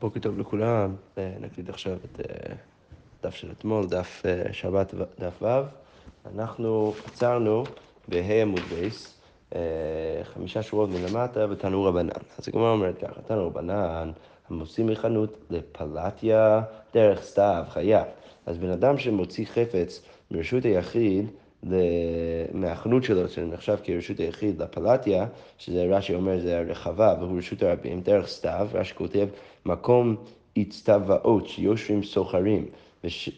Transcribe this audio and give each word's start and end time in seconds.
בוקר 0.00 0.20
טוב 0.20 0.38
לכולם, 0.38 0.96
אה, 1.18 1.32
נקליט 1.40 1.68
עכשיו 1.68 1.92
את 1.92 2.20
אה, 2.20 2.54
דף 3.22 3.34
של 3.34 3.50
אתמול, 3.50 3.86
דף 3.86 4.22
אה, 4.26 4.52
שבת, 4.52 4.94
דף 5.18 5.42
ו'. 5.42 5.46
אנחנו 6.34 6.94
עצרנו 7.06 7.64
בה' 8.08 8.42
עמוד 8.42 8.60
בייס, 8.60 9.20
חמישה 10.22 10.62
שורות 10.62 10.90
מלמטה 10.90 11.46
בתנו 11.46 11.88
רבנן. 11.88 12.08
אז 12.38 12.48
הגמרא 12.48 12.70
אומרת 12.70 12.98
ככה, 12.98 13.22
תנו 13.26 13.46
רבנן, 13.46 14.10
המוציא 14.48 14.84
מחנות 14.84 15.38
לפלטיה 15.50 16.62
דרך 16.94 17.22
סטיו, 17.22 17.64
חייב. 17.68 18.06
אז 18.46 18.58
בן 18.58 18.70
אדם 18.70 18.98
שמוציא 18.98 19.46
חפץ 19.46 20.02
מרשות 20.30 20.64
היחיד, 20.64 21.26
מהחנות 22.52 23.04
שלו, 23.04 23.28
שנחשב 23.28 23.76
כרשות 23.84 24.18
היחיד, 24.18 24.62
לפלטיה, 24.62 25.26
שזה 25.58 25.84
רש"י 25.84 26.14
אומר 26.14 26.38
זה 26.40 26.58
הרחבה 26.58 27.14
והוא 27.20 27.38
רשות 27.38 27.62
הרבים, 27.62 28.00
דרך 28.00 28.26
סתיו, 28.28 28.68
רש"י 28.72 28.94
כותב 28.94 29.28
מקום 29.66 30.16
הצטבעות 30.56 31.48
שיושבים 31.48 32.02
סוחרים 32.02 32.66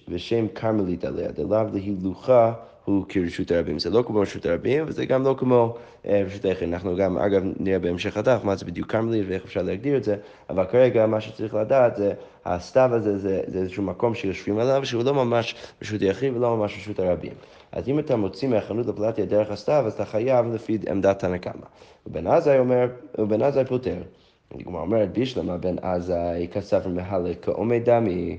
ושם 0.08 0.48
כרמלית 0.54 1.04
עליה, 1.04 1.32
דלאו 1.32 1.64
להילוכה 1.72 2.52
הוא 2.84 3.04
כרשות 3.08 3.50
הרבים. 3.50 3.78
זה 3.78 3.90
לא 3.90 4.04
כמו 4.06 4.20
רשות 4.20 4.46
הרבים 4.46 4.84
וזה 4.86 5.06
גם 5.06 5.24
לא 5.24 5.34
כמו 5.38 5.76
אה, 6.06 6.22
רשות 6.26 6.44
היחיד. 6.44 6.68
אנחנו 6.68 6.96
גם, 6.96 7.18
אגב, 7.18 7.42
נראה 7.60 7.78
בהמשך 7.78 8.16
הדף 8.16 8.40
מה 8.44 8.56
זה 8.56 8.64
בדיוק 8.64 8.90
כרמלית 8.92 9.24
ואיך 9.28 9.44
אפשר 9.44 9.62
להגדיר 9.62 9.96
את 9.96 10.04
זה, 10.04 10.16
אבל 10.50 10.64
כרגע 10.64 11.06
מה 11.06 11.20
שצריך 11.20 11.54
לדעת 11.54 11.96
זה, 11.96 12.12
הסתיו 12.44 12.90
הזה 12.94 13.18
זה, 13.18 13.40
זה 13.46 13.58
איזשהו 13.58 13.82
מקום 13.82 14.14
שיושבים 14.14 14.58
עליו 14.58 14.86
שהוא 14.86 15.04
לא 15.04 15.14
ממש 15.14 15.54
רשות 15.82 16.00
היחיד 16.00 16.36
ולא 16.36 16.56
ממש 16.56 16.76
רשות 16.76 16.98
הרבים. 16.98 17.32
אז 17.72 17.88
אם 17.88 17.98
אתה 17.98 18.16
מוציא 18.16 18.48
מהחנות 18.48 18.86
לפלטיה 18.86 19.24
דרך 19.24 19.50
הסתיו, 19.50 19.82
אז 19.86 19.92
אתה 19.92 20.04
חייב 20.04 20.54
לפי 20.54 20.78
עמדת 20.88 21.18
תנא 21.18 21.36
קמא. 21.36 21.66
ובן 22.06 22.26
עזאי 22.26 22.58
אומר, 22.58 22.88
ובן 23.18 23.42
עזאי 23.42 23.64
פותר. 23.64 23.96
הגמרא 24.54 24.80
אומרת, 24.80 25.12
בישלמה 25.12 25.56
בן 25.56 25.76
עזאי 25.82 26.48
כסף 26.52 26.82
ומהלך 26.84 27.36
כעומד 27.42 27.80
דמי. 27.84 28.38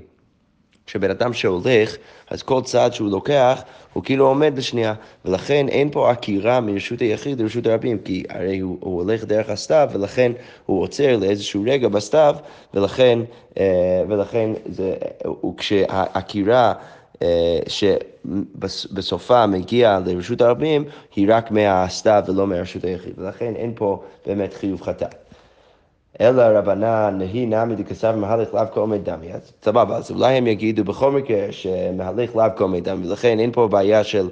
כשבן 0.86 1.10
אדם 1.10 1.32
שהולך, 1.32 1.96
אז 2.30 2.42
כל 2.42 2.62
צעד 2.62 2.92
שהוא 2.92 3.10
לוקח, 3.10 3.62
הוא 3.92 4.04
כאילו 4.04 4.26
עומד 4.26 4.52
בשנייה, 4.56 4.94
ולכן 5.24 5.68
אין 5.68 5.90
פה 5.90 6.10
עקירה 6.10 6.60
מרשות 6.60 7.00
היחיד 7.00 7.40
לרשות 7.40 7.66
הרבים, 7.66 7.98
כי 7.98 8.24
הרי 8.28 8.58
הוא, 8.58 8.78
הוא 8.80 9.02
הולך 9.02 9.24
דרך 9.24 9.50
הסתיו, 9.50 9.88
ולכן 9.92 10.32
הוא 10.66 10.82
עוצר 10.82 11.16
לאיזשהו 11.16 11.62
רגע 11.66 11.88
בסתיו, 11.88 12.36
ולכן, 12.74 13.18
אה, 13.58 14.02
ולכן 14.08 14.50
זה, 14.66 14.94
הוא, 15.24 15.56
כשהעקירה... 15.56 16.72
אה, 16.72 17.01
שבסופה 17.68 19.46
מגיעה 19.46 20.00
לרשות 20.06 20.40
הרבים, 20.40 20.84
היא 21.16 21.26
רק 21.28 21.50
מהסתיו 21.50 22.22
ולא 22.28 22.46
מהרשות 22.46 22.84
היחיד, 22.84 23.12
ולכן 23.18 23.54
אין 23.56 23.72
פה 23.76 24.02
באמת 24.26 24.54
חיוב 24.54 24.82
חטאת. 24.82 25.21
אלא 26.20 26.42
רבנן 26.42 27.14
נהי 27.18 27.46
נמי 27.46 27.74
דכסף 27.74 28.12
מהלך 28.16 28.54
לאו 28.54 28.62
כל 28.72 28.86
מי 28.86 28.98
דמי. 28.98 29.32
אז 29.32 29.52
סבבה, 29.62 29.96
אז 29.96 30.10
אולי 30.10 30.34
הם 30.34 30.46
יגידו 30.46 30.84
בכל 30.84 31.10
מקרה 31.10 31.46
שמהלך 31.50 32.36
לאו 32.36 32.44
כל 32.56 32.68
מי 32.68 32.80
דמי, 32.80 33.06
ולכן 33.06 33.38
אין 33.38 33.52
פה 33.52 33.68
בעיה 33.68 34.04
של 34.04 34.28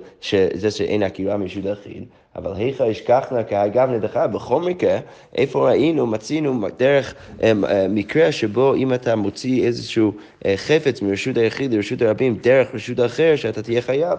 זה 0.55 0.71
שאין 0.71 1.03
עקירה 1.03 1.37
משוד 1.37 1.65
יחיד, 1.65 2.05
אבל 2.37 2.53
היכא 2.55 2.83
ישכחנה 2.83 3.45
כאגב 3.45 3.89
נדחה, 3.91 4.27
בכל 4.27 4.63
מקרה, 4.63 4.99
איפה 5.35 5.69
ראינו, 5.69 6.07
מצינו 6.07 6.69
דרך 6.77 7.15
אמ, 7.43 7.65
אה, 7.65 7.87
מקרה 7.89 8.33
שבו 8.33 8.75
אם 8.75 8.95
אתה 8.95 9.17
מוציא 9.17 9.67
איזשהו 9.67 10.13
אה, 10.47 10.55
חפץ 10.57 11.03
מרשות 11.03 11.37
היחיד 11.37 11.75
לרשות 11.75 12.03
הרבים, 12.03 12.37
דרך 12.37 12.75
רשות 12.75 13.01
אחר, 13.01 13.37
שאתה 13.37 13.63
תהיה 13.63 13.83
חייב. 13.83 14.19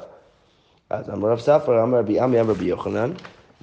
אז 0.89 1.09
אמר 1.09 1.29
רב 1.29 1.39
ספר, 1.39 1.83
אמר 1.83 1.99
רבי 1.99 2.19
עמי, 2.19 2.41
אמר 2.41 2.51
רבי 2.51 2.65
יוחנן, 2.65 3.11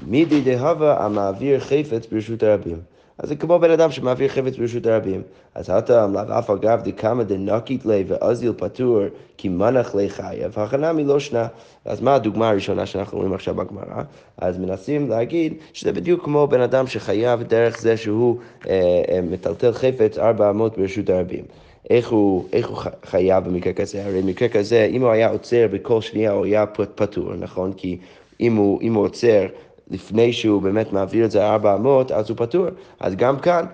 מידי 0.06 0.40
דהבה 0.40 1.04
המעביר 1.04 1.60
חפץ 1.60 2.06
ברשות 2.12 2.42
הרבים. 2.42 2.78
אז 3.18 3.28
זה 3.28 3.36
כמו 3.36 3.58
בן 3.58 3.70
אדם 3.70 3.90
שמעביר 3.90 4.28
חפץ 4.28 4.56
ברשות 4.56 4.86
הרבים. 4.86 5.22
אז 5.54 5.70
הטעם 5.70 6.14
לאו 6.14 6.38
אף 6.38 6.50
אגב 6.50 6.80
דקמא 6.84 7.22
דנקית 7.22 7.86
ליה 7.86 8.04
ואזיל 8.08 8.52
פטור 8.56 9.00
כי 9.36 9.48
מנח 9.48 9.94
ליה 9.94 10.08
חייב, 10.08 10.58
הכנה 10.58 10.92
מלא 10.92 11.18
שנה. 11.18 11.46
אז 11.84 12.00
מה 12.00 12.14
הדוגמה 12.14 12.48
הראשונה 12.48 12.86
שאנחנו 12.86 13.18
רואים 13.18 13.32
עכשיו 13.32 13.54
בגמרא? 13.54 14.02
אז 14.38 14.58
מנסים 14.58 15.10
להגיד 15.10 15.54
שזה 15.72 15.92
בדיוק 15.92 16.24
כמו 16.24 16.46
בן 16.46 16.60
אדם 16.60 16.86
שחייב 16.86 17.42
דרך 17.42 17.80
זה 17.80 17.96
שהוא 17.96 18.38
אה, 18.68 19.02
אה, 19.08 19.20
מטלטל 19.22 19.72
חפץ 19.72 20.18
ארבע 20.18 20.50
אמות 20.50 20.78
ברשות 20.78 21.10
הרבים. 21.10 21.44
איך 21.90 22.08
הוא, 22.08 22.44
איך 22.52 22.68
הוא 22.68 22.78
חייב 23.04 23.44
במקרה 23.44 23.72
כזה? 23.72 24.04
הרי 24.04 24.22
במקרה 24.22 24.48
כזה, 24.48 24.88
אם 24.90 25.02
הוא 25.02 25.10
היה 25.10 25.28
עוצר 25.28 25.66
בכל 25.70 26.00
שנייה, 26.00 26.32
הוא 26.32 26.44
היה 26.44 26.66
פטור, 26.66 27.34
נכון? 27.38 27.72
כי 27.72 27.98
אם 28.40 28.56
הוא, 28.56 28.82
אם 28.82 28.94
הוא 28.94 29.04
עוצר 29.04 29.46
לפני 29.90 30.32
שהוא 30.32 30.62
באמת 30.62 30.92
מעביר 30.92 31.24
את 31.24 31.30
זה 31.30 31.46
ארבע 31.46 31.74
אמות, 31.74 32.12
אז 32.12 32.30
הוא 32.30 32.36
פטור. 32.38 32.66
אז 33.00 33.14
גם 33.16 33.38
כאן, 33.38 33.64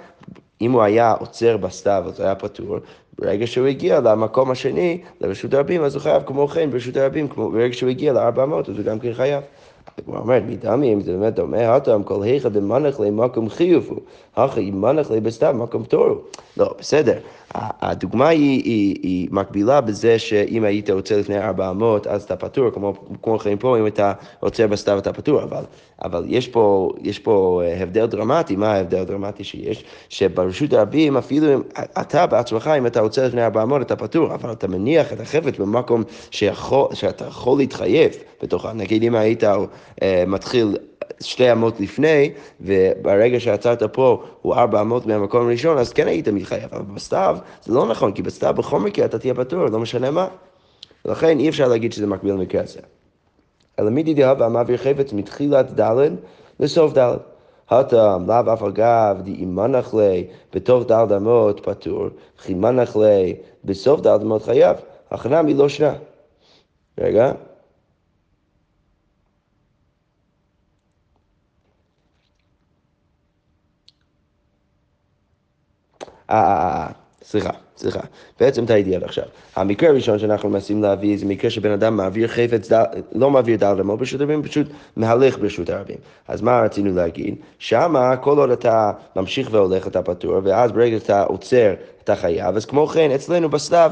אם 0.61 0.73
הוא 0.73 0.83
היה 0.83 1.13
עוצר 1.13 1.57
בסתיו, 1.57 2.05
אז 2.07 2.21
היה 2.21 2.35
פטור. 2.35 2.79
ברגע 3.19 3.47
שהוא 3.47 3.67
הגיע 3.67 4.01
למקום 4.01 4.51
השני, 4.51 5.01
לרשות 5.21 5.55
הרבים, 5.55 5.83
אז 5.83 5.95
הוא 5.95 6.03
חייב 6.03 6.23
כמו 6.27 6.49
כן 6.49 6.71
ברשות 6.71 6.97
הרבים, 6.97 7.29
כמו 7.29 7.51
ברגע 7.51 7.73
שהוא 7.73 7.91
הגיע 7.91 8.13
לארבע 8.13 8.45
אמות, 8.45 8.69
אז 8.69 8.77
הוא 8.77 8.85
גם 8.85 8.99
כן 8.99 9.13
חייב. 9.13 9.43
הגמרא 9.99 10.19
אומרת, 10.21 10.43
מדמי, 10.49 10.93
אם 10.93 11.01
זה 11.01 11.13
באמת 11.13 11.35
דומה, 11.35 11.75
הטעם 11.77 12.03
כל 12.03 12.23
היכא 12.23 12.49
דמנח 12.49 13.01
למקום 13.01 13.49
חיוב 13.49 13.87
הוא, 13.89 14.01
הכי 14.37 14.71
מנח 14.71 15.11
בסתיו 15.11 15.55
מקום 15.59 15.85
תור 15.85 16.07
הוא. 16.07 16.19
לא, 16.57 16.75
בסדר. 16.79 17.19
הדוגמה 17.55 18.29
היא, 18.29 18.63
היא, 18.65 18.99
היא 19.03 19.29
מקבילה 19.31 19.81
בזה 19.81 20.19
שאם 20.19 20.65
היית 20.65 20.91
רוצה 20.91 21.17
לפני 21.17 21.39
400 21.39 22.07
אז 22.07 22.23
אתה 22.23 22.37
פטור, 22.37 22.71
כמו, 22.71 22.95
כמו 23.23 23.39
כן 23.39 23.57
פה, 23.59 23.79
אם 23.79 23.87
אתה 23.87 24.13
רוצה 24.43 24.67
בסתיו 24.67 24.99
אתה 24.99 25.13
פטור, 25.13 25.43
אבל, 25.43 25.63
אבל 26.03 26.25
יש, 26.29 26.49
פה, 26.49 26.91
יש 27.03 27.19
פה 27.19 27.63
אה, 27.65 27.83
הבדל 27.83 28.07
דרמטי, 28.07 28.57
מה 28.57 28.73
ההבדל 28.73 28.99
הדרמטי 28.99 29.45
שיש? 29.45 29.85
שברשות 30.09 30.73
הרבים 30.73 31.17
אפילו 31.17 31.55
אם 31.55 31.61
אתה 32.01 32.27
בעצמך, 32.27 32.71
אם 32.79 32.87
אתה 32.87 33.01
רוצה 33.01 33.27
לפני 33.27 33.45
400 33.45 33.83
אתה 33.83 33.97
פטור, 33.97 34.35
אבל 34.35 34.53
אתה 34.53 34.69
מניח 34.69 35.13
את 35.13 35.21
החפץ 35.21 35.59
במקום 35.59 36.03
שיכול, 36.31 36.95
שאתה 36.95 37.25
יכול 37.25 37.59
להתחייב 37.59 38.13
בתוכה, 38.43 38.73
נגיד 38.73 39.03
אם 39.03 39.15
היית 39.15 39.45
מתחיל 40.27 40.77
שתי 41.21 41.53
אמות 41.53 41.81
לפני, 41.81 42.33
וברגע 42.61 43.41
שעצרת 43.41 43.83
פה 43.83 44.23
הוא 44.43 44.55
ארבע 44.55 44.81
אמות 44.81 45.07
מהמקום 45.07 45.47
הראשון, 45.47 45.79
אז 45.79 45.93
כן 45.93 46.07
היית 46.07 46.29
מתחייב, 46.29 46.69
אבל 46.73 46.95
בסתיו 46.95 47.39
זה 47.65 47.75
לא 47.75 47.87
נכון, 47.87 48.13
כי 48.13 48.23
בסתיו 48.23 48.55
בכל 48.55 48.81
מקרה 48.81 49.05
אתה 49.05 49.19
תהיה 49.19 49.35
פטור, 49.35 49.67
לא 49.67 49.79
משנה 49.79 50.11
מה. 50.11 50.29
ולכן 51.05 51.39
אי 51.39 51.49
אפשר 51.49 51.69
להגיד 51.69 51.93
שזה 51.93 52.07
מקביל 52.07 52.33
למקרה 52.33 52.63
הזה. 52.63 52.81
אלא 53.79 53.91
מידי 53.91 54.15
דהבה 54.15 54.49
מעביר 54.49 54.77
חפץ 54.77 55.13
מתחילת 55.13 55.81
ד' 55.81 56.09
לסוף 56.61 56.99
ד'. 56.99 57.17
הטעם 57.71 58.27
לאו 58.27 58.53
אף 58.53 58.63
אגב 58.63 59.21
דאימנח 59.25 59.95
לי 59.95 60.27
בתוך 60.53 60.85
ד' 60.91 61.13
אמות 61.13 61.61
פטור, 61.61 62.09
חימנח 62.39 62.97
לי 62.97 63.37
בסוף 63.65 64.01
ד' 64.01 64.07
אמות 64.07 64.43
חייב, 64.43 64.77
הכנה 65.11 65.43
מלא 65.43 65.69
שנה. 65.69 65.95
רגע. 66.99 67.25
אה, 67.25 67.29
אה, 67.29 67.33
אה, 76.09 76.14
סליחה, 77.23 77.51
סליחה. 77.77 78.01
בעצם 78.41 78.67
טעיתי 78.67 78.97
עד 78.97 79.05
עכשיו. 79.05 79.25
המקרה 79.57 79.89
הראשון 79.89 80.19
שאנחנו 80.19 80.49
מנסים 80.49 80.83
להביא 80.83 81.19
זה 81.19 81.27
מקרה 81.27 81.51
שבן 81.51 81.71
אדם 81.71 81.97
מעביר 81.97 82.29
חפץ, 82.29 82.71
לא 83.15 83.31
מעביר 83.31 83.57
דל 83.57 83.75
דמו 83.79 83.97
ברשות 83.97 84.21
הרבים, 84.21 84.43
פשוט 84.43 84.67
מהלך 84.97 85.39
ברשות 85.39 85.71
הרבים. 85.71 85.97
אז 86.29 86.43
מה 86.43 86.61
רצינו 86.61 86.95
להגיד? 86.95 87.35
שמה 87.59 88.17
כל 88.17 88.39
עוד 88.39 88.51
אתה 88.51 88.93
ממשיך 89.17 89.49
והולך 89.51 89.87
אתה 89.87 90.03
פטור, 90.03 90.41
ואז 90.45 90.73
ברגע 90.73 90.99
שאתה 90.99 91.23
עוצר 91.23 91.75
אתה 92.05 92.17
חייב, 92.17 92.57
אז 92.57 92.67
כמו 92.67 92.87
כן 92.87 93.11
אצלנו 93.11 93.49
בסתיו 93.49 93.91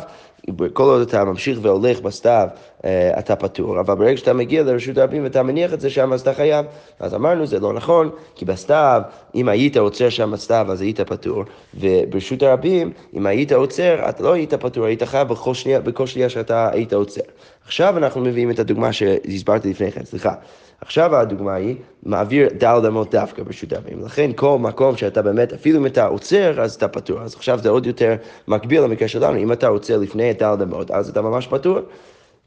כל 0.73 0.83
עוד 0.83 1.01
אתה 1.01 1.25
ממשיך 1.25 1.59
והולך 1.63 2.01
בסתיו, 2.01 2.49
אה, 2.85 3.19
אתה 3.19 3.37
פטור, 3.37 3.81
אבל 3.81 3.95
ברגע 3.95 4.17
שאתה 4.17 4.33
מגיע 4.33 4.63
לרשות 4.63 4.99
הרבים 4.99 5.25
ואתה 5.25 5.43
מניח 5.43 5.73
את 5.73 5.81
זה 5.81 5.91
שם, 5.91 6.13
אז 6.13 6.21
אתה 6.21 6.35
חייב. 6.35 6.67
אז 7.01 7.15
אמרנו, 7.15 7.47
זה 7.47 7.61
לא 7.61 7.73
נכון, 7.73 8.11
כי 8.35 8.45
בסתיו, 8.45 9.03
אם 9.35 9.49
היית 9.49 9.77
עוצר 9.77 10.09
שם 10.09 10.31
בסתיו, 10.31 10.67
אז 10.71 10.81
היית 10.81 11.01
פטור, 11.01 11.45
וברשות 11.75 12.43
הרבים, 12.43 12.93
אם 13.15 13.27
היית 13.27 13.53
עוצר, 13.53 14.09
אתה 14.09 14.23
לא 14.23 14.33
היית 14.33 14.55
פטור, 14.55 14.85
היית 14.85 15.03
חייב 15.03 15.29
בכל 15.29 15.55
שנייה, 15.55 15.81
בכל 15.81 16.07
שנייה 16.07 16.29
שאתה 16.29 16.71
היית 16.73 16.93
עוצר. 16.93 17.21
עכשיו 17.65 17.99
אנחנו 17.99 18.21
מביאים 18.21 18.51
את 18.51 18.59
הדוגמה 18.59 18.93
שהסברתי 18.93 19.71
לפני 19.71 19.93
כן, 19.93 20.05
סליחה. 20.05 20.35
עכשיו 20.83 21.17
הדוגמה 21.17 21.55
היא, 21.55 21.77
מעביר 22.03 22.49
דל 22.59 22.87
אמות 22.87 23.11
דווקא 23.11 23.43
ברשות 23.43 23.73
הרבים. 23.73 24.05
לכן 24.05 24.31
כל 24.37 24.59
מקום 24.59 24.97
שאתה 24.97 25.23
באמת, 25.23 25.53
אפילו 25.53 25.79
אם 25.79 25.87
אתה 25.87 26.07
עוצר, 26.07 26.61
אז 26.61 26.75
אתה 26.75 26.89
פטור. 26.89 27.21
אז 27.21 27.35
עכשיו 27.35 27.59
זה 27.59 27.69
עוד 27.69 27.87
יותר 27.87 28.15
מקביל 28.49 28.81
למקרה 28.83 29.09
שלנו. 29.09 29.39
אם 29.39 29.53
אתה 29.53 29.67
עוצר 29.67 29.99
לפני 29.99 30.33
דל 30.33 30.55
אמות, 30.63 30.91
אז 30.91 31.09
אתה 31.09 31.23
ממש 31.23 31.47
פטור. 31.47 31.79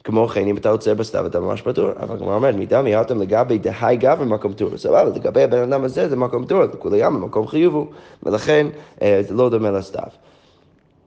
כמו 0.04 0.28
כן, 0.28 0.46
אם 0.46 0.56
אתה 0.56 0.70
עוצר 0.70 0.94
בסתיו, 0.94 1.26
אתה 1.26 1.40
ממש 1.40 1.62
פטור. 1.62 1.90
אבל 2.00 2.18
כמו 2.18 2.34
אומרת, 2.34 2.54
מידה 2.54 2.82
מיהרתם 2.82 3.22
לגבי 3.22 3.58
דהי 3.58 3.96
גבר 3.96 4.14
במקום 4.14 4.52
טור. 4.52 4.76
סבבה, 4.76 5.04
לגבי 5.04 5.42
הבן 5.42 5.72
אדם 5.72 5.84
הזה 5.84 6.08
זה 6.08 6.16
מקום 6.16 6.44
טור, 6.44 6.62
לכולי 6.62 7.06
ים 7.06 7.14
במקום 7.14 7.46
חיוב 7.46 7.74
הוא. 7.74 7.86
ולכן 8.22 8.66
אה, 9.02 9.20
זה 9.28 9.34
לא 9.34 9.50
דומה 9.50 9.70
לסתיו. 9.70 10.25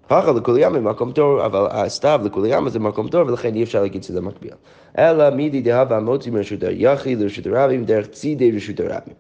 פחד 0.10 0.36
לכולי 0.36 0.66
ים 0.66 0.74
במקום 0.74 1.12
טוב, 1.12 1.40
אבל 1.40 1.68
הסתיו 1.72 2.22
לכולי 2.24 2.56
ים 2.58 2.70
זה 2.70 2.80
מקום 2.80 3.08
טוב, 3.08 3.28
ולכן 3.28 3.56
אי 3.56 3.64
אפשר 3.64 3.82
להגיד 3.82 4.04
שזה 4.04 4.22
מקביל. 4.22 4.52
אלא 4.98 5.30
מידי 5.30 5.62
דהבה 5.62 6.00
מוציא 6.00 6.32
מרשות 6.32 6.64
היחיד 6.64 7.20
לרשות 7.20 7.46
הרבים 7.46 7.86
דרך 7.86 8.08
צידי 8.08 8.52
רשות 8.52 8.80
הרבים. 8.80 9.14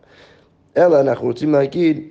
אלא 0.78 1.02
אנחנו 1.02 1.28
רוצים 1.28 1.52
להגיד 1.52 2.02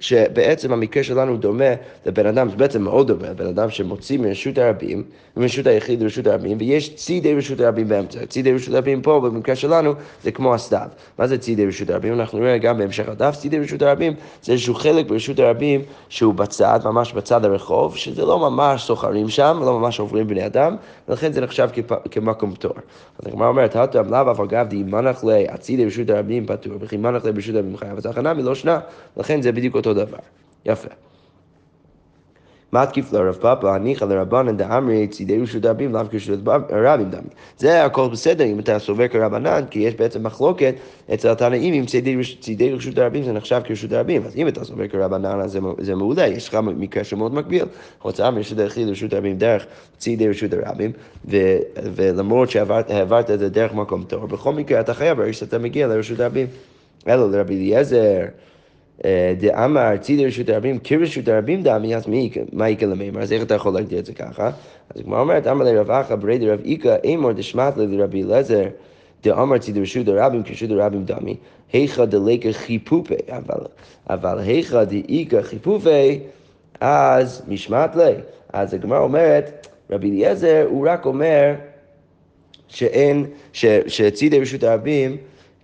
שבעצם 0.00 0.72
המקרה 0.72 1.02
שלנו 1.02 1.36
דומה 1.36 1.74
לבן 2.06 2.26
אדם, 2.26 2.50
זה 2.50 2.56
בעצם 2.56 2.82
מאוד 2.82 3.06
דומה, 3.06 3.30
לבן 3.30 3.46
אדם 3.46 3.70
שמוציא 3.70 4.18
מרשות 4.18 4.58
הרבים, 4.58 5.04
מרשות 5.36 5.66
היחיד 5.66 6.02
לרשות 6.02 6.26
הרבים, 6.26 6.56
ויש 6.60 6.94
צידי 6.94 7.34
רשות 7.34 7.60
הרבים 7.60 7.88
באמצע. 7.88 8.26
צידי 8.26 8.52
רשות 8.52 8.74
הרבים 8.74 9.02
פה, 9.02 9.20
במקרה 9.20 9.56
שלנו, 9.56 9.92
זה 10.22 10.30
כמו 10.30 10.54
הסתיו. 10.54 10.88
מה 11.18 11.26
זה 11.26 11.38
צידי 11.38 11.66
רשות 11.66 11.90
הרבים? 11.90 12.14
אנחנו 12.14 12.38
נראה 12.38 12.58
גם 12.58 12.78
בהמשך 12.78 13.08
הדף, 13.08 13.36
צידי 13.36 13.58
רשות 13.58 13.82
הרבים 13.82 14.14
זה 14.42 14.52
איזשהו 14.52 14.74
חלק 14.74 15.06
ברשות 15.06 15.38
הרבים 15.38 15.82
שהוא 16.08 16.34
בצד, 16.34 16.80
ממש 16.84 17.12
בצד 17.12 17.44
הרחוב, 17.44 17.96
שזה 17.96 18.24
לא 18.24 18.38
ממש 18.38 18.82
סוחרים 18.82 19.28
שם, 19.28 19.60
לא 19.64 19.78
ממש 19.78 20.00
עוברים 20.00 20.26
בני 20.26 20.46
אדם, 20.46 20.76
ולכן 21.08 21.32
זה 21.32 21.40
נחשב 21.40 21.68
כמקום 22.10 22.54
פטור. 22.54 22.72
אז 23.18 23.26
הגמרא 23.26 23.48
אומרת, 23.48 23.76
הטעם 23.76 24.10
לאו 24.10 24.32
אף 24.32 24.40
אגב 24.40 24.68
דאימנח 24.68 25.24
ליה, 25.24 25.54
הצידי 25.54 25.86
רשות 25.86 26.10
הרבים 26.10 26.46
פטור, 26.46 26.72
וכי 26.80 26.96
מנח 26.96 27.24
ליה 27.24 27.32
ברשות 27.32 27.54
הרבים 27.54 27.76
חייב, 27.76 27.96
אז 27.96 28.06
הכנה 28.06 28.34
מלא 28.34 28.54
שנה, 28.54 28.78
לכן 29.16 29.42
זה 29.42 29.52
בדיוק 29.52 29.74
אותו 29.74 29.85
דבר. 29.92 30.18
יפה. 30.64 30.88
מתקיף 32.72 33.12
לרב 33.12 33.34
פאפא, 33.34 33.66
הניחא 33.66 34.04
לרבנן 34.04 34.56
דאמרי 34.56 35.06
צידי 35.08 35.40
רשות 35.40 35.64
הרבים 35.64 35.92
לאו 35.92 36.02
כרשות 36.10 36.38
הרבים 36.46 37.10
דמי. 37.10 37.28
זה 37.58 37.84
הכל 37.84 38.08
בסדר 38.12 38.44
אם 38.44 38.58
אתה 38.58 38.78
סובר 38.78 39.08
כרבנן, 39.08 39.64
כי 39.70 39.78
יש 39.78 39.94
בעצם 39.94 40.22
מחלוקת 40.22 40.74
אצל 41.14 41.28
התנאים 41.28 41.74
אם 41.74 41.86
צידי 42.40 42.72
רשות 42.72 42.98
הרבים 42.98 43.22
זה 43.22 43.32
נחשב 43.32 43.60
כרשות 43.64 43.92
הרבים. 43.92 44.22
אז 44.26 44.36
אם 44.36 44.48
אתה 44.48 44.64
סובר 44.64 44.88
כרבנן 44.88 45.40
אז 45.40 45.58
זה 45.78 45.94
מעולה, 45.94 46.26
יש 46.26 46.48
לך 46.48 46.54
מקרה 46.54 47.04
שמאוד 47.04 47.34
מקביל. 47.34 47.64
הוצאה 48.02 48.30
מרשות 48.30 48.58
היחיד 48.58 48.88
לרשות 48.88 49.12
הרבים 49.12 49.38
דרך 49.38 49.66
צידי 49.98 50.28
רשות 50.28 50.52
הרבים, 50.52 50.92
ולמרות 51.94 52.50
שהעברת 52.50 53.30
את 53.30 53.38
זה 53.38 53.48
דרך 53.48 53.74
מקום 53.74 54.02
טוב, 54.02 54.30
בכל 54.30 54.52
מקרה 54.52 54.80
אתה 54.80 54.94
חייב 54.94 55.32
שאתה 55.32 55.58
מגיע 55.58 55.86
לרשות 55.86 56.20
הרבים. 56.20 56.46
אלו 57.08 57.30
לרבי 57.30 57.54
אליעזר. 57.54 58.20
דאמר 59.38 59.96
צידי 59.96 60.26
רשות 60.26 60.48
הרבים 60.48 60.78
כרשות 60.84 61.28
הרבים 61.28 61.62
דמי, 61.62 61.96
אז 61.96 62.04
מה 62.52 62.68
יקרה 62.68 62.88
למימר? 62.88 63.22
אז 63.22 63.32
איך 63.32 63.42
אתה 63.42 63.54
יכול 63.54 63.74
להגדיר 63.74 63.98
את 63.98 64.06
זה 64.06 64.12
ככה? 64.12 64.50
אז 64.94 65.02
כמו 65.04 65.18
אומרת, 65.18 65.46
אמר 65.46 65.64
לרב 65.64 65.90
אחא 65.90 66.14
ברי 66.14 66.38
דרב 66.38 66.60
איכא 66.64 66.96
אמור 67.14 67.32
דשמט 67.32 67.76
לרבי 67.76 68.22
אליעזר 68.22 68.64
דאמר 69.22 69.58
צידי 69.58 69.80
רשות 69.80 70.08
הרבים 70.08 70.42
כרשות 70.42 70.70
הרבים 70.70 71.04
דמי, 71.04 71.36
היכא 71.72 72.04
דליקה 72.04 72.52
חיפופי, 72.52 73.14
אבל 74.10 74.38
היכא 74.38 74.84
דאיכא 74.84 75.42
חיפופי, 75.42 76.20
אז 76.80 77.42
משמט 77.48 77.96
לי. 77.96 78.12
אז 78.52 78.74
הגמרא 78.74 78.98
אומרת, 78.98 79.66
רבי 79.90 80.10
אליעזר 80.10 80.66
הוא 80.68 80.88
רק 80.88 81.06
אומר 81.06 81.54
שאין, 82.68 83.26
שצידי 83.86 84.40
רשות 84.40 84.62
הרבים 84.62 85.16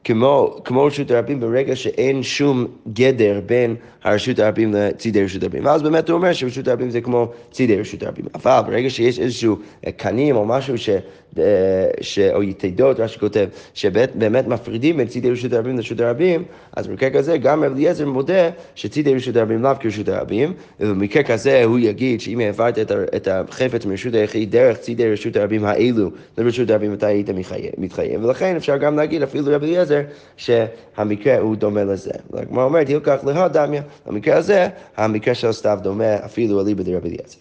כמו, 0.05 0.57
כמו 0.65 0.85
רשות 0.85 1.11
הרבים 1.11 1.41
ברגע 1.41 1.77
שאין 1.77 2.23
שום 2.23 2.67
גדר 2.93 3.41
בין 3.47 3.77
הרשות 4.05 4.39
הרבים 4.39 4.75
לצידי 4.75 5.25
רשות 5.25 5.43
הרבים. 5.43 5.65
ואז 5.65 5.83
באמת 5.83 6.09
הוא 6.09 6.17
אומר 6.17 6.33
שרשות 6.33 6.69
הרבים 6.69 6.91
זה 6.91 7.01
כמו 7.01 7.29
צידי 7.51 7.81
רשות 7.81 8.03
הרבים. 8.03 8.25
אבל 8.35 8.61
ברגע 8.67 8.91
שיש 8.91 9.19
איזשהו 9.19 9.57
קנים 9.97 10.37
או 10.37 10.45
משהו 10.45 10.79
ש... 10.79 10.91
אה, 11.39 11.91
ש... 12.01 12.19
או 12.19 12.43
יתדות, 12.43 13.01
רש"י 13.01 13.19
כותב, 13.19 13.49
שבאמת 13.75 14.47
מפרידים 14.47 14.97
בין 14.97 15.07
צידי 15.07 15.31
רשות 15.31 15.53
הרבים 15.53 15.77
לרשות 15.77 16.01
הרבים, 16.01 16.45
אז 16.77 16.87
במקרה 16.87 17.11
כזה 17.11 17.37
גם 17.37 17.65
אליעזר 17.65 18.07
מודה 18.07 18.51
שצידי 18.75 19.15
רשות 19.15 19.37
הרבים 19.37 19.63
לאו 19.63 19.71
כרשות 19.81 20.09
הרבים, 20.09 20.53
ובמקרה 20.81 21.23
כזה 21.23 21.65
הוא 21.65 21.79
יגיד 21.79 22.21
שאם 22.21 22.41
העברת 22.41 22.79
את 23.17 23.29
החפץ 23.29 23.87
מרשות 23.87 24.15
היחיד 24.15 24.51
דרך 24.51 24.79
צידי 24.79 25.13
רשות 25.13 25.37
הרבים 25.37 25.65
האלו 25.65 26.11
לרשות 26.39 26.71
הרבים 26.71 26.95
אתה 26.95 27.07
היית 27.07 27.31
מתחייב, 27.79 28.25
ולכן 28.25 28.57
אפשר 28.57 28.77
גם 28.77 28.97
להגיד 28.97 29.23
אפילו 29.23 29.45
רב 29.47 29.63
אליעזר 29.63 29.92
שהמקרה 30.37 31.39
הוא 31.39 31.57
דומה 31.57 31.85
לזה. 31.85 32.11
כמו 32.49 32.63
אומרת, 32.63 32.89
ילקח 32.89 33.25
לה 33.25 33.49
דמיה, 33.49 33.83
במקרה 34.07 34.37
הזה 34.37 34.69
המקרה 34.97 35.35
של 35.35 35.53
סתיו 35.53 35.79
דומה 35.83 36.17
אפילו 36.25 36.61
אליבא 36.61 36.83
דרבי 36.83 37.09
אליעזר. 37.09 37.39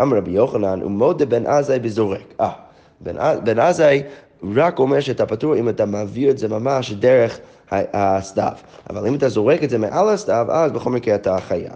אמר 0.00 0.16
רבי 0.16 0.30
יוחנן, 0.30 0.82
ומודה 0.82 1.26
בן 1.26 1.46
עזאי 1.46 1.78
בזורק. 1.78 2.34
אה, 2.40 2.50
בן 3.44 3.58
עזאי 3.58 4.02
רק 4.54 4.78
אומר 4.78 5.00
שאתה 5.00 5.26
פטור 5.26 5.56
אם 5.56 5.68
אתה 5.68 5.86
מעביר 5.86 6.30
את 6.30 6.38
זה 6.38 6.48
ממש 6.48 6.92
דרך 6.92 7.38
הסתיו. 7.70 8.52
אבל 8.90 9.06
אם 9.06 9.14
אתה 9.14 9.28
זורק 9.28 9.64
את 9.64 9.70
זה 9.70 9.78
מעל 9.78 10.08
הסתיו, 10.08 10.46
אז 10.50 10.72
בכל 10.72 10.90
מקרה 10.90 11.14
אתה 11.14 11.40
חייב. 11.40 11.72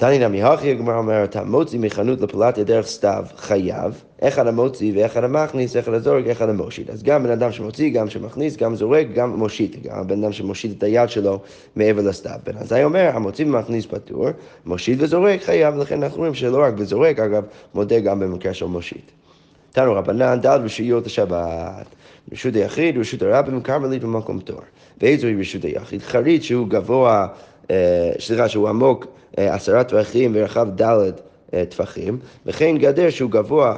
תני 0.00 0.18
נמי 0.18 0.42
הכי 0.42 0.70
הגמרא 0.70 0.98
אומרת, 0.98 1.36
המוציא 1.36 1.78
מחנות 1.78 2.20
לפלטיה 2.20 2.64
דרך 2.64 2.86
סתיו 2.86 3.24
חייב, 3.36 4.02
אחד 4.22 4.46
המוציא 4.46 4.92
ואחד 4.96 5.24
המכניס, 5.24 5.76
אחד 5.76 5.94
הזורק, 5.94 6.26
אחד 6.26 6.48
המושיט. 6.48 6.90
אז 6.90 7.02
גם 7.02 7.22
בן 7.22 7.30
אדם 7.30 7.52
שמוציא, 7.52 7.94
גם 7.94 8.10
שמכניס, 8.10 8.56
גם 8.56 8.74
זורק, 8.74 9.06
גם 9.14 9.36
מושיט. 9.36 9.76
גם 9.82 10.06
בן 10.06 10.24
אדם 10.24 10.32
שמושיט 10.32 10.78
את 10.78 10.82
היד 10.82 11.08
שלו 11.08 11.40
מעבר 11.76 12.02
לסתיו. 12.02 12.38
בן 12.46 12.56
עזאי 12.56 12.84
אומר, 12.84 13.10
המוציא 13.14 13.46
ומכניס 13.46 13.86
פטור, 13.86 14.26
מושיט 14.66 14.98
וזורק 15.00 15.42
חייב, 15.42 15.76
לכן 15.76 16.02
אנחנו 16.02 16.18
רואים 16.18 16.34
שלא 16.34 16.62
רק 16.62 16.74
בזורק, 16.74 17.18
אגב, 17.18 17.44
מודה 17.74 18.00
גם 18.00 18.20
במקרה 18.20 18.54
של 18.54 18.66
מושיט. 18.66 19.10
תנו 19.72 19.94
רבנן, 19.94 20.40
דל 20.40 20.60
רשויות 20.64 21.06
השבת. 21.06 21.86
רשות 22.32 22.54
היחיד, 22.54 22.98
רשות 22.98 23.22
הרבים, 23.22 23.62
כרמלית 23.62 24.02
במקום 24.02 24.40
תור. 24.40 24.60
ואיזו 25.00 25.28
רשות 25.40 25.64
היחיד? 25.64 26.02
חריץ 26.02 26.42
שהוא 26.42 26.68
גבוה, 26.68 27.26
אה, 27.70 28.12
סליחה, 28.20 28.48
שהוא 28.48 28.68
עמוק 28.68 29.19
עשרה 29.36 29.84
טווחים 29.84 30.32
ורחב 30.34 30.82
ד' 30.82 31.12
אה, 31.54 31.64
טפחים, 31.64 32.18
וכן 32.46 32.78
גדר 32.78 33.10
שהוא 33.10 33.30
גבוה 33.30 33.76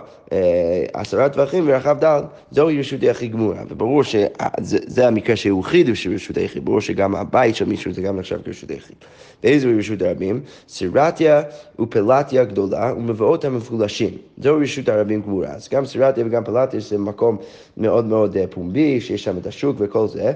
עשרה 0.93 1.29
טווחים 1.29 1.65
ורחב 1.67 2.05
ד', 2.05 2.21
זוהי 2.51 2.81
רשות 2.81 3.03
היחיד 3.03 3.33
גמורה. 3.33 3.63
וברור 3.69 4.03
שזה 4.05 5.07
המקרה 5.07 5.37
שהוא 5.37 5.65
חידוש 5.65 6.03
של 6.03 6.15
רשות 6.15 6.37
היחיד, 6.37 6.65
ברור 6.65 6.81
שגם 6.81 7.15
הבית 7.15 7.57
של 7.57 7.65
מישהו 7.65 7.93
זה 7.93 8.03
גם 8.03 8.19
נחשב 8.19 8.43
כרשות 8.43 8.71
היחיד. 8.71 8.97
ואיזו 9.45 9.69
רשות 9.79 10.03
הרבים? 10.03 10.41
סירתיה 10.69 11.43
ופלטיה 11.81 12.45
גדולה 12.45 12.93
ומבואות 12.97 13.45
המפולשים. 13.45 14.11
זו 14.39 14.57
רשות 14.57 14.89
הרבים 14.89 15.23
גמורה. 15.23 15.49
אז 15.49 15.69
גם 15.69 15.87
סירתיה 15.87 16.27
וגם 16.27 16.45
פלטיה 16.45 16.81
זה 16.81 16.99
מקום 16.99 17.37
מאוד 17.77 18.05
מאוד 18.05 18.37
פומבי, 18.51 19.01
שיש 19.01 19.25
שם 19.25 19.39
את 19.39 19.47
השוק 19.47 19.77
וכל 19.79 20.09
זה. 20.09 20.33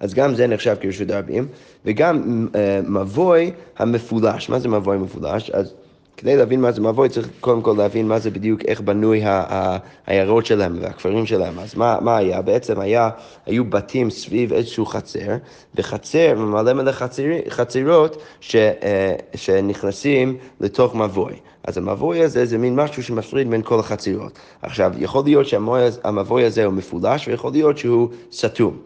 אז 0.00 0.14
גם 0.14 0.34
זה 0.34 0.46
נחשב 0.46 0.76
כרשות 0.80 1.10
הרבים, 1.10 1.46
וגם 1.84 2.46
uh, 2.52 2.56
מבוי 2.88 3.50
המפולש. 3.78 4.48
מה 4.48 4.58
זה 4.58 4.68
מבוי 4.68 4.98
מפולש? 4.98 5.50
אז 5.50 5.72
כדי 6.16 6.36
להבין 6.36 6.60
מה 6.60 6.72
זה 6.72 6.80
מבוי 6.80 7.08
צריך 7.08 7.28
קודם 7.40 7.62
כל 7.62 7.74
להבין 7.78 8.08
מה 8.08 8.18
זה 8.18 8.30
בדיוק, 8.30 8.60
איך 8.64 8.80
בנוי 8.80 9.22
העיירות 9.24 10.46
שלהם 10.46 10.78
והכפרים 10.80 11.26
שלהם. 11.26 11.58
אז 11.58 11.74
מה, 11.74 11.98
מה 12.00 12.16
היה? 12.16 12.42
בעצם 12.42 12.80
היה, 12.80 13.10
היו 13.46 13.64
בתים 13.64 14.10
סביב 14.10 14.52
איזשהו 14.52 14.86
חצר, 14.86 15.36
וחצר, 15.74 16.34
מלא 16.38 16.72
מלא 16.72 16.92
חציר, 16.92 17.32
חצירות 17.48 18.22
ש, 18.40 18.56
uh, 18.56 19.36
שנכנסים 19.36 20.36
לתוך 20.60 20.94
מבוי. 20.94 21.34
אז 21.64 21.78
המבוי 21.78 22.22
הזה 22.22 22.46
זה 22.46 22.58
מין 22.58 22.76
משהו 22.76 23.02
שמפריד 23.02 23.50
בין 23.50 23.62
כל 23.62 23.80
החצירות. 23.80 24.38
עכשיו, 24.62 24.92
יכול 24.98 25.24
להיות 25.24 25.46
שהמבוי 25.46 26.44
הזה 26.44 26.64
הוא 26.64 26.74
מפולש, 26.74 27.28
ויכול 27.28 27.52
להיות 27.52 27.78
שהוא 27.78 28.08
סתום. 28.32 28.76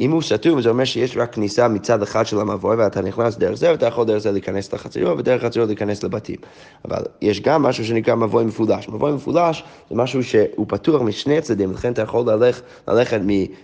אם 0.00 0.10
הוא 0.10 0.22
סתום, 0.22 0.62
זה 0.62 0.68
אומר 0.70 0.84
שיש 0.84 1.16
רק 1.16 1.34
כניסה 1.34 1.68
מצד 1.68 2.02
אחד 2.02 2.26
של 2.26 2.40
המבוי, 2.40 2.76
ואתה 2.76 3.02
נכנס 3.02 3.36
דרך 3.36 3.54
זה, 3.54 3.70
ואתה 3.70 3.86
יכול 3.86 4.06
דרך 4.06 4.18
זה 4.18 4.32
להיכנס 4.32 4.72
לחצריות, 4.72 5.18
ודרך 5.18 5.44
החצריות 5.44 5.68
להיכנס 5.68 6.02
לבתים. 6.02 6.36
אבל 6.84 7.02
יש 7.22 7.40
גם 7.40 7.62
משהו 7.62 7.84
שנקרא 7.84 8.14
מבוי 8.14 8.44
מפולש. 8.44 8.88
מבוי 8.88 9.12
מפולש 9.12 9.64
זה 9.90 9.96
משהו 9.96 10.24
שהוא 10.24 10.66
פתוח 10.68 11.02
משני 11.02 11.38
הצדדים, 11.38 11.72
לכן 11.72 11.92
אתה 11.92 12.02
יכול 12.02 12.30
ללכת, 12.30 12.62
ללכת 12.88 13.20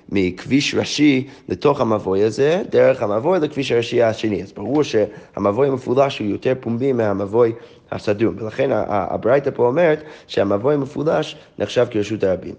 מכביש 0.08 0.74
ראשי 0.74 1.26
לתוך 1.48 1.80
המבוי 1.80 2.22
הזה, 2.22 2.62
דרך 2.70 3.02
המבוי 3.02 3.38
לכביש 3.38 3.72
הראשי 3.72 4.02
השני. 4.02 4.42
אז 4.42 4.52
ברור 4.52 4.82
שהמבוי 4.82 5.68
המפולש 5.68 6.18
הוא 6.18 6.28
יותר 6.28 6.52
פומבי 6.60 6.92
מהמבוי 6.92 7.52
הסדום, 7.90 8.34
ולכן 8.38 8.70
הברייתא 8.88 9.50
פה 9.54 9.66
אומרת 9.66 10.02
שהמבוי 10.26 10.74
המפולש 10.74 11.36
נחשב 11.58 11.86
כרשות 11.90 12.24
הרבים. 12.24 12.54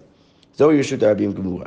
זוהי 0.56 0.80
רשות 0.80 1.02
הרבים 1.02 1.32
גמורה. 1.32 1.66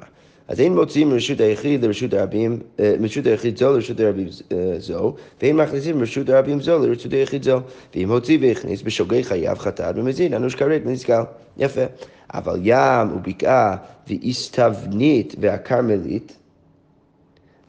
אז 0.51 0.59
אין 0.59 0.75
מוציאים 0.75 1.09
מרשות 1.09 1.39
היחיד 1.39 1.85
לרשות 1.85 2.13
הרבים, 2.13 2.59
אה, 2.79 2.95
מרשות 2.99 3.25
היחיד 3.25 3.57
זו 3.57 3.73
לרשות 3.73 3.99
הרבים 3.99 4.27
אה, 4.51 4.75
זו, 4.79 5.15
ואין 5.41 5.57
מכניסים 5.57 5.97
מרשות 5.97 6.29
הרבים 6.29 6.61
זו 6.61 6.79
לרשות 6.79 7.13
היחיד 7.13 7.43
זו. 7.43 7.59
ואם 7.95 8.11
הוציא 8.11 8.37
והכניס 8.41 8.81
בשוגי 8.81 9.23
חייו 9.23 9.55
חטאת 9.59 9.95
ומזין, 9.97 10.33
אנוש 10.33 10.55
כרת 10.55 10.81
ונזכר. 10.85 11.23
יפה. 11.57 11.81
אבל 12.33 12.59
ים 12.63 13.13
ובקעה 13.15 13.77
ואיסתבנית 14.07 15.35
והכרמלית 15.39 16.37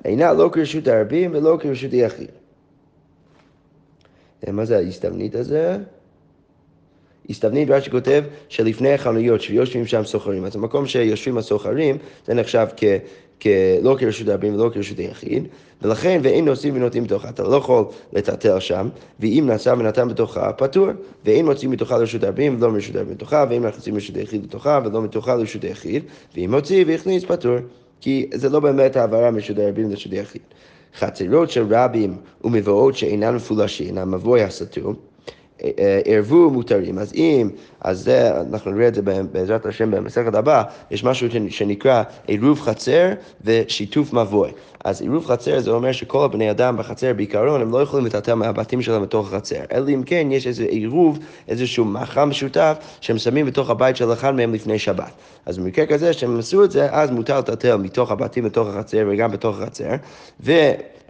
אינה 0.04 0.32
לא 0.32 0.50
כרשות 0.52 0.88
הרבים 0.88 1.30
ולא 1.34 1.58
כרשות 1.60 1.92
היחיד. 1.92 2.30
אה, 4.46 4.52
מה 4.52 4.64
זה 4.64 4.76
האיסתבנית 4.76 5.34
הזה? 5.34 5.78
הסתבנית 7.30 7.70
רש"י 7.70 7.90
כותב 7.90 8.24
שלפני 8.48 8.92
החנויות 8.92 9.40
שיושבים 9.40 9.86
שם 9.86 10.04
סוחרים, 10.04 10.44
אז 10.44 10.56
המקום 10.56 10.86
שיושבים 10.86 11.38
הסוחרים 11.38 11.98
זה 12.26 12.34
נחשב 12.34 12.66
כ... 12.76 12.84
כ... 13.40 13.46
לא 13.82 13.96
כרשות 13.98 14.28
הרבים 14.28 14.54
ולא 14.54 14.70
כרשות 14.74 14.98
היחיד, 14.98 15.48
ולכן 15.82 16.20
ואין 16.22 16.44
נושאים 16.44 16.76
ונותנים 16.76 17.04
בתוכה, 17.04 17.28
אתה 17.28 17.42
לא 17.42 17.56
יכול 17.56 17.84
לטלטל 18.12 18.60
שם, 18.60 18.88
ואם 19.20 19.50
נשא 19.52 19.74
ונתן 19.78 20.08
בתוכה, 20.08 20.52
פטור, 20.52 20.88
ואין 21.24 21.44
מוצאים 21.44 21.70
מתוכה 21.70 21.98
לרשות 21.98 22.24
הרבים 22.24 22.56
ולא 22.58 22.70
מרשות 22.70 22.96
הרבים 22.96 23.14
בתוכה, 23.14 23.44
ואין 23.50 23.62
מכניסים 23.62 23.94
לרשות 23.94 24.16
היחיד 24.16 24.42
בתוכה 24.42 24.80
ולא 24.84 25.02
מתוכה 25.02 25.36
לרשות 25.36 25.64
היחיד, 25.64 26.02
ואם 26.34 26.50
מוציא 26.50 26.84
והכניס 26.88 27.24
פטור, 27.24 27.56
כי 28.00 28.30
זה 28.34 28.48
לא 28.48 28.60
באמת 28.60 28.96
העברה 28.96 29.30
מרשות 29.30 29.58
הרבים 29.58 29.90
לרשות 29.90 30.12
היחיד. 30.12 30.42
חצרות 30.98 31.50
של 31.50 31.74
רבים 31.74 32.16
ומבואות 32.44 32.96
שאינן 32.96 33.34
מפולשים, 33.34 33.98
המבוי 33.98 34.42
הסתום, 34.42 34.94
ערבו 36.04 36.50
מותרים. 36.50 36.98
אז 36.98 37.12
אם, 37.14 37.50
אז 37.80 38.00
זה, 38.00 38.40
אנחנו 38.40 38.70
נראה 38.70 38.88
את 38.88 38.94
זה 38.94 39.02
בעזרת 39.32 39.66
השם 39.66 39.90
במסכת 39.90 40.34
הבא, 40.34 40.62
יש 40.90 41.04
משהו 41.04 41.28
שנקרא 41.48 42.02
עירוב 42.26 42.60
חצר 42.60 43.08
ושיתוף 43.44 44.12
מבוי. 44.12 44.50
אז 44.84 45.02
עירוב 45.02 45.26
חצר 45.26 45.60
זה 45.60 45.70
אומר 45.70 45.92
שכל 45.92 46.24
הבני 46.24 46.50
אדם 46.50 46.76
בחצר 46.76 47.12
בעיקרון 47.12 47.60
הם 47.60 47.70
לא 47.70 47.82
יכולים 47.82 48.06
לטלטל 48.06 48.34
מהבתים 48.34 48.82
שלהם 48.82 49.02
בתוך 49.02 49.32
החצר, 49.32 49.60
אלא 49.72 49.88
אם 49.88 50.02
כן 50.06 50.28
יש 50.30 50.46
איזה 50.46 50.64
עירוב, 50.64 51.18
איזשהו 51.48 51.84
מאכל 51.84 52.24
משותף 52.24 52.76
שהם 53.00 53.18
שמים 53.18 53.46
בתוך 53.46 53.70
הבית 53.70 53.96
של 53.96 54.12
אחד 54.12 54.34
מהם 54.34 54.54
לפני 54.54 54.78
שבת. 54.78 55.12
אז 55.46 55.58
במקרה 55.58 55.86
כזה 55.86 56.12
שהם 56.12 56.38
עשו 56.38 56.64
את 56.64 56.70
זה, 56.70 56.88
אז 56.90 57.10
מותר 57.10 57.38
לטלטל 57.38 57.76
מתוך 57.76 58.10
הבתים 58.10 58.44
בתוך 58.44 58.68
החצר 58.68 59.04
וגם 59.08 59.30
בתוך 59.30 59.60
החצר. 59.60 59.94
ו... 60.40 60.52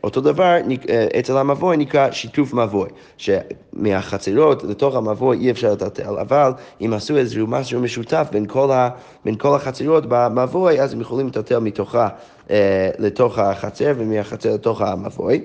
אותו 0.05 0.21
דבר 0.21 0.59
אה, 0.89 1.07
אצל 1.19 1.37
המבוי 1.37 1.77
נקרא 1.77 2.11
שיתוף 2.11 2.55
מבוי, 2.55 2.89
שמהחצרות 3.17 4.65
לתוך 4.65 4.95
המבוי 4.95 5.39
אי 5.39 5.51
אפשר 5.51 5.73
לטלטל, 5.73 6.19
אבל 6.19 6.53
אם 6.81 6.93
עשו 6.93 7.17
איזשהו 7.17 7.47
משהו 7.47 7.81
משותף 7.81 8.29
בין 8.33 8.47
כל, 8.47 8.71
ה, 8.71 8.91
בין 9.25 9.37
כל 9.37 9.57
החצרות 9.57 10.05
במבוי, 10.09 10.81
אז 10.81 10.93
הם 10.93 11.01
יכולים 11.01 11.27
לטלטל 11.27 11.59
מתוכה 11.59 12.09
אה, 12.51 12.91
לתוך 12.99 13.39
החצר 13.39 13.93
ומהחצר 13.97 14.55
לתוך 14.55 14.81
המבוי, 14.81 15.41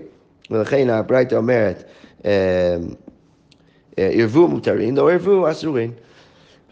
ולכן 0.51 0.89
הברייתא 0.89 1.35
אומרת, 1.35 1.83
אה, 2.25 2.31
אה, 3.99 4.09
ערבו 4.13 4.47
מותרים, 4.47 4.97
לא 4.97 5.11
ערבו 5.11 5.51
אסורים. 5.51 5.91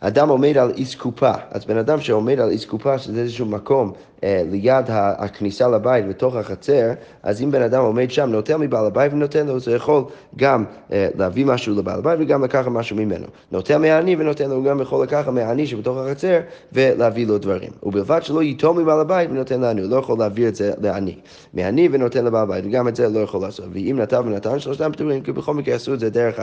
אדם 0.07 0.29
עומד 0.29 0.57
על 0.57 0.71
איסקופה, 0.77 1.31
אז 1.51 1.65
בן 1.65 1.77
אדם 1.77 1.99
שעומד 1.99 2.39
על 2.39 2.49
איסקופה, 2.49 2.97
שזה 2.97 3.21
איזשהו 3.21 3.45
מקום 3.45 3.91
אה, 4.23 4.43
ליד 4.51 4.85
הכניסה 4.89 5.67
לבית, 5.67 6.07
בתוך 6.07 6.35
החצר, 6.35 6.91
אז 7.23 7.41
אם 7.41 7.51
בן 7.51 7.61
אדם 7.61 7.83
עומד 7.83 8.11
שם, 8.11 8.29
נותן 8.29 8.59
מבעל 8.59 8.85
הבית 8.85 9.13
ונותן 9.13 9.47
לו, 9.47 9.59
זה 9.59 9.71
יכול 9.71 10.03
גם 10.35 10.63
אה, 10.91 11.07
להביא 11.17 11.45
משהו 11.45 11.75
לבעל 11.75 11.99
הבית 11.99 12.19
וגם 12.21 12.43
לקחת 12.43 12.67
משהו 12.67 12.95
ממנו. 12.95 13.25
נותן 13.51 13.81
מהעני 13.81 14.15
ונותן 14.15 14.49
לו, 14.49 14.63
גם 14.63 14.81
יכול 14.81 15.03
לקחת 15.03 15.27
מהעני 15.27 15.67
שבתוך 15.67 15.97
החצר 15.97 16.39
ולהביא 16.73 17.27
לו 17.27 17.37
דברים. 17.37 17.69
ובלבד 17.83 18.19
שלא 18.23 18.43
ייטול 18.43 18.81
מבעל 18.81 18.99
הבית 18.99 19.29
ונותן 19.29 19.61
לעני, 19.61 19.81
הוא 19.81 19.89
לא 19.89 19.95
יכול 19.95 20.19
להעביר 20.19 20.47
את 20.47 20.55
זה 20.55 20.73
לעני. 20.81 21.15
מעני 21.53 21.89
ונותן 21.91 22.25
לבעל 22.25 22.43
הבית, 22.43 22.65
וגם 22.65 22.87
את 22.87 22.95
זה 22.95 23.09
לא 23.09 23.19
יכול 23.19 23.41
לעשות. 23.41 23.65
ואם 23.73 23.99
נתן 23.99 24.21
ונתן, 24.25 24.59
שלושתם 24.59 24.91
פטורים, 24.91 25.21
כי 25.21 25.31
בכל 25.31 25.53
מקרה 25.53 25.75
עשו 25.75 25.93
את 25.93 25.99
זה 25.99 26.09
דרך 26.09 26.39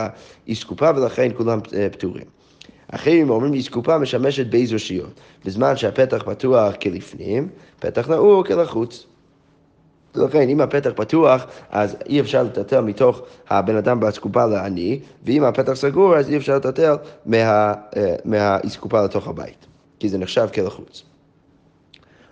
האיסקופה 0.46 0.90
ולכן 0.96 1.28
כולם 1.36 1.58
אה, 1.74 1.86
פטורים. 1.92 2.41
אחרים 2.88 3.30
אומרים 3.30 3.54
אסקופה 3.54 3.98
משמשת 3.98 4.46
באיזו 4.46 4.74
רשויות. 4.74 5.20
בזמן 5.44 5.76
שהפתח 5.76 6.22
פתוח 6.26 6.74
כלפנים, 6.74 7.48
פתח 7.80 8.08
נעור 8.08 8.44
כלחוץ. 8.44 9.06
ולכן 10.14 10.48
אם 10.48 10.60
הפתח 10.60 10.90
פתוח, 10.96 11.46
אז 11.70 11.96
אי 12.06 12.20
אפשר 12.20 12.42
לטלטל 12.42 12.80
מתוך 12.80 13.22
הבן 13.48 13.76
אדם 13.76 14.00
באסקופה 14.00 14.46
לעני, 14.46 15.00
ואם 15.24 15.44
הפתח 15.44 15.72
סגור, 15.72 16.16
אז 16.16 16.30
אי 16.30 16.36
אפשר 16.36 16.56
לטלטל 16.56 16.94
מה, 17.26 17.36
אה, 17.96 18.14
מהאסקופה 18.24 19.04
לתוך 19.04 19.28
הבית, 19.28 19.66
כי 19.98 20.08
זה 20.08 20.18
נחשב 20.18 20.48
כלחוץ. 20.54 21.11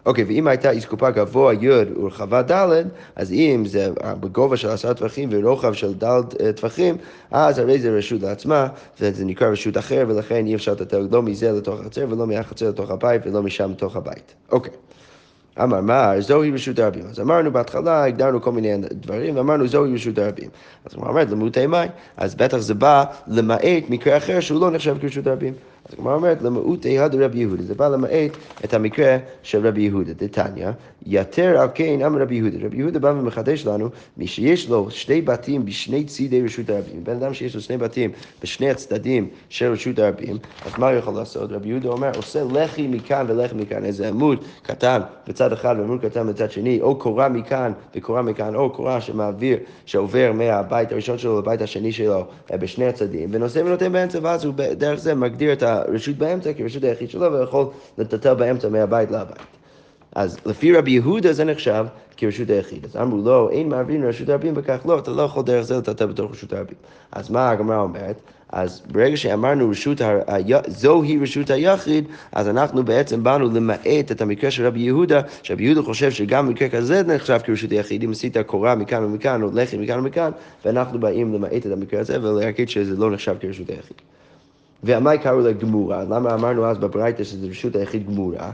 אוקיי, 0.06 0.24
ואם 0.24 0.46
הייתה 0.46 0.78
אסקופה 0.78 1.10
גבוה 1.10 1.54
י' 1.54 1.68
ורחבה 1.96 2.42
ד', 2.42 2.82
אז 3.16 3.32
אם 3.32 3.62
זה 3.66 3.88
בגובה 4.00 4.56
של 4.56 4.68
עשרה 4.68 4.94
טווחים 4.94 5.28
ורוחב 5.32 5.72
של 5.72 5.94
ד' 5.94 6.04
אה, 6.04 6.52
טווחים, 6.52 6.96
אז 7.30 7.58
הרי 7.58 7.78
זה 7.78 7.90
רשות 7.90 8.22
לעצמה, 8.22 8.68
וזה 9.00 9.24
נקרא 9.24 9.48
רשות 9.48 9.78
אחר, 9.78 10.04
ולכן 10.08 10.46
אי 10.46 10.54
אפשר 10.54 10.72
לתת 10.72 10.92
לא 11.10 11.22
מזה 11.22 11.52
לתוך 11.52 11.80
החצר 11.80 12.06
ולא 12.10 12.26
מהחצר 12.26 12.68
לתוך 12.68 12.90
הבית 12.90 13.26
ולא 13.26 13.42
משם 13.42 13.70
לתוך 13.70 13.96
הבית. 13.96 14.34
אוקיי. 14.52 14.72
אמר 15.62 15.80
מה, 15.80 16.20
זוהי 16.20 16.50
רשות 16.50 16.78
הרבים. 16.78 17.04
אז 17.10 17.20
אמרנו 17.20 17.52
בהתחלה, 17.52 18.04
הגדרנו 18.04 18.42
כל 18.42 18.52
מיני 18.52 18.76
דברים, 18.92 19.36
ואמרנו 19.36 19.68
זוהי 19.68 19.94
רשות 19.94 20.18
הרבים. 20.18 20.50
אז 20.84 20.94
הוא 20.94 21.06
אומר, 21.06 21.24
למותי 21.30 21.66
מים, 21.66 21.90
אז 22.16 22.34
בטח 22.34 22.56
זה 22.56 22.74
בא 22.74 23.04
למעט 23.26 23.82
מקרה 23.88 24.16
אחר 24.16 24.40
שהוא 24.40 24.60
לא 24.60 24.70
נחשב 24.70 24.96
כרשות 25.00 25.26
הרבים. 25.26 25.54
אז 25.88 25.94
הגמרא 25.94 26.14
אומרת, 26.14 26.42
למעוט 26.42 26.86
איהד 26.86 27.14
רבי 27.14 27.38
יהודה, 27.38 27.62
זה 27.62 27.74
בא 27.74 27.88
למעט 27.88 28.30
את 28.64 28.74
המקרה 28.74 29.16
של 29.42 29.66
רבי 29.66 29.82
יהודה, 29.82 30.12
דתניא, 30.12 30.68
יתר 31.06 31.60
על 31.60 31.68
כן 31.74 32.02
אמר 32.06 32.20
רבי 32.22 32.34
יהודה. 32.34 32.66
רבי 32.66 32.76
יהודה 32.76 32.98
בא 32.98 33.08
ומחדש 33.08 33.66
לנו, 33.66 33.88
מי 34.16 34.26
שיש 34.26 34.68
לו 34.68 34.90
שני 34.90 35.20
בתים 35.22 35.64
בשני 35.64 36.04
צידי 36.04 36.42
רשות 36.42 36.70
הרבים, 36.70 37.04
בן 37.04 37.16
אדם 37.16 37.34
שיש 37.34 37.54
לו 37.54 37.60
שני 37.60 37.76
בתים 37.76 38.10
בשני 38.42 38.70
הצדדים 38.70 39.28
של 39.48 39.72
רשות 39.72 39.98
הרבים, 39.98 40.38
אז 40.66 40.72
מה 40.78 40.88
הוא 40.88 40.98
יכול 40.98 41.14
לעשות? 41.14 41.52
רבי 41.52 41.68
יהודה 41.68 41.88
אומר, 41.88 42.10
עושה 42.16 42.44
לחי 42.52 42.86
מכאן 42.86 43.26
ולחי 43.28 43.54
מכאן, 43.54 43.84
איזה 43.84 44.08
עמוד 44.08 44.44
קטן 44.62 45.00
בצד 45.28 45.52
אחד 45.52 45.74
ועמוד 45.78 46.00
קטן 46.00 46.26
בצד 46.26 46.50
שני, 46.50 46.80
או 46.80 46.98
קורה 46.98 47.28
מכאן 47.28 47.72
וקורה 47.94 48.22
מכאן, 48.22 48.54
או 48.54 48.70
קורה 48.70 49.00
שמעביר, 49.00 49.58
שעובר 49.86 50.32
מהבית 50.34 50.92
הראשון 50.92 51.18
שלו 51.18 51.38
לבית 51.38 51.62
השני 51.62 51.92
שלו 51.92 52.24
אה, 52.52 52.56
בשני 52.56 52.86
הצדדים, 52.86 53.28
ונושא 53.32 53.58
ונותן 53.58 53.92
באמצע, 53.92 54.18
ואז 54.22 54.44
הוא 54.44 54.54
דרך 54.54 55.00
זה 55.00 55.14
מגדיר 55.14 55.52
את 55.52 55.62
הרשות 55.70 56.16
באמצע 56.16 56.52
כרשות 56.52 56.84
היחיד 56.84 57.10
שלו, 57.10 57.32
ויכול 57.32 57.66
לטטל 57.98 58.34
באמצע 58.34 58.68
מהבית 58.68 59.10
לבית. 59.10 59.36
אז 60.14 60.38
לפי 60.46 60.72
רבי 60.72 60.90
יהודה 60.90 61.32
זה 61.32 61.44
נחשב 61.44 61.86
כרשות 62.16 62.50
היחיד. 62.50 62.84
אז 62.84 62.96
אמרו 62.96 63.22
לא, 63.24 63.50
אין 63.52 63.68
מעבירים 63.68 64.02
לרשות 64.02 64.28
הרבים 64.28 64.54
בכך, 64.54 64.78
לא, 64.84 64.98
אתה 64.98 65.10
לא 65.10 65.22
יכול 65.22 65.42
דרך 65.42 65.62
זה 65.62 65.76
לטטל 65.76 66.06
בתוך 66.06 66.32
רשות 66.32 66.52
הרבים. 66.52 66.76
אז 67.12 67.30
מה 67.30 67.50
הגמרא 67.50 67.80
אומרת? 67.80 68.16
אז 68.52 68.82
ברגע 68.92 69.16
שאמרנו 69.16 69.70
רשות, 69.70 70.00
ה... 70.00 70.18
זוהי 70.68 71.18
רשות 71.22 71.50
היחיד, 71.50 72.04
אז 72.32 72.48
אנחנו 72.48 72.84
בעצם 72.84 73.22
באנו 73.22 73.46
למעט 73.54 74.12
את 74.12 74.20
המקרה 74.20 74.50
של 74.50 74.66
רבי 74.66 74.80
יהודה, 74.80 75.20
שרבי 75.42 75.64
יהודה 75.64 75.82
חושב 75.82 76.10
שגם 76.10 76.46
במקרה 76.46 76.68
כזה 76.68 77.02
נחשב 77.02 77.38
כרשות 77.44 77.70
היחיד, 77.70 78.04
אם 78.04 78.10
עשית 78.10 78.36
קורה 78.38 78.74
מכאן 78.74 79.04
ומכאן, 79.04 79.42
או 79.42 79.48
לחם 79.54 79.80
מכאן 79.80 79.98
ומכאן, 79.98 80.30
ואנחנו 80.64 81.00
באים 81.00 81.34
למעט 81.34 81.66
את 81.66 81.72
המקרה 81.72 82.00
הזה 82.00 82.22
ולהגיד 82.22 82.68
שזה 82.68 82.96
לא 82.96 83.10
נחשב 83.10 83.36
כרשות 83.40 83.68
היחיד. 83.68 83.96
ועמי 84.82 85.18
קראו 85.18 85.40
לה 85.40 85.52
גמורה, 85.52 86.04
למה 86.04 86.34
אמרנו 86.34 86.66
אז 86.66 86.78
בברייתא 86.78 87.24
שזה 87.24 87.46
רשות 87.46 87.76
היחיד 87.76 88.06
גמורה? 88.06 88.50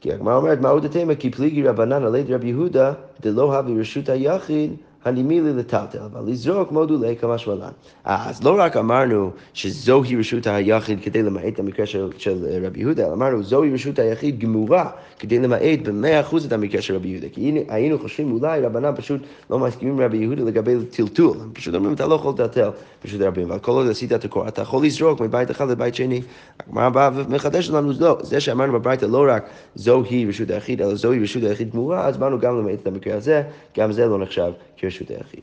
כי 0.00 0.12
הגמרא 0.12 0.36
אומרת, 0.36 0.60
מהו 0.60 0.80
דתימה 0.80 1.14
כי 1.14 1.30
פליגי 1.30 1.62
רבנן 1.62 2.04
עלי 2.04 2.22
רבי 2.34 2.48
יהודה 2.48 2.92
דלא 3.20 3.54
הביא 3.54 3.80
רשות 3.80 4.08
היחיד 4.08 4.74
הנימילי 5.06 5.52
לטלטל, 5.52 5.98
אבל 5.98 6.30
לזרוק 6.30 6.72
מודולי 6.72 7.16
כמה 7.16 7.38
שמלן. 7.38 7.70
אז 8.04 8.44
לא 8.44 8.56
רק 8.58 8.76
אמרנו 8.76 9.30
שזוהי 9.54 10.16
רשות 10.16 10.46
היחיד 10.46 11.00
כדי 11.02 11.22
למעט 11.22 11.58
המקרה 11.58 11.86
של, 11.86 12.10
של 12.18 12.46
רבי 12.66 12.80
יהודה, 12.80 13.06
אלא 13.06 13.12
אמרנו 13.12 13.42
זוהי 13.42 13.74
רשות 13.74 13.98
היחיד 13.98 14.38
גמורה 14.38 14.90
כדי 15.18 15.38
למעט 15.38 15.78
במאה 15.84 16.20
אחוז 16.20 16.44
את 16.44 16.52
המקרה 16.52 16.82
של 16.82 16.94
רבי 16.94 17.08
יהודה. 17.08 17.28
כי 17.28 17.64
היינו 17.68 17.98
חושבים 17.98 18.32
אולי 18.32 18.60
רבנן 18.60 18.92
פשוט 18.96 19.20
לא 19.50 19.58
מסכימים 19.58 20.00
רבי 20.00 20.16
יהודה 20.16 20.42
לגבי 20.42 20.74
טלטול. 20.90 21.36
הם 21.40 21.50
פשוט 21.52 21.74
אומרים 21.74 21.94
אתה 21.94 22.06
לא 22.06 22.14
יכול 22.14 22.32
לטלטל 22.32 22.70
רשות 23.04 23.20
רבים, 23.20 23.50
אבל 23.50 23.58
כל 23.58 23.72
עוד 23.72 23.90
עשית 23.90 24.12
את 24.12 24.24
הקור, 24.24 24.48
אתה 24.48 24.62
יכול 24.62 24.86
לזרוק 24.86 25.20
מבית 25.20 25.50
אחד 25.50 25.70
לבית 25.70 25.94
שני. 25.94 26.22
הגמרא 26.66 26.88
באה 26.88 27.10
ומחדשת 27.14 27.72
לנו, 27.72 27.92
לא, 28.00 28.18
זה 28.22 28.40
שאמרנו 28.40 28.72
בברייתא 28.72 29.04
לא 29.04 29.26
רק 29.28 29.46
זוהי 29.74 30.26
רשות 30.26 30.50
היחיד, 30.50 30.82
אלא 30.82 30.94
זוהי 30.94 31.22
רשות 31.22 31.42
היחיד 31.42 31.70
גמורה, 31.70 32.06
אז 32.06 32.16
באנו 32.16 32.38
גם 32.38 32.58
למעט 32.58 32.78
את 32.82 32.86
המקרה 32.86 33.16
הזה, 33.16 33.42
גם 33.78 33.92
זה 33.92 34.06
לא 34.06 34.18
נחשב 34.18 34.52
כרשות 34.96 35.10
היחיד. 35.10 35.40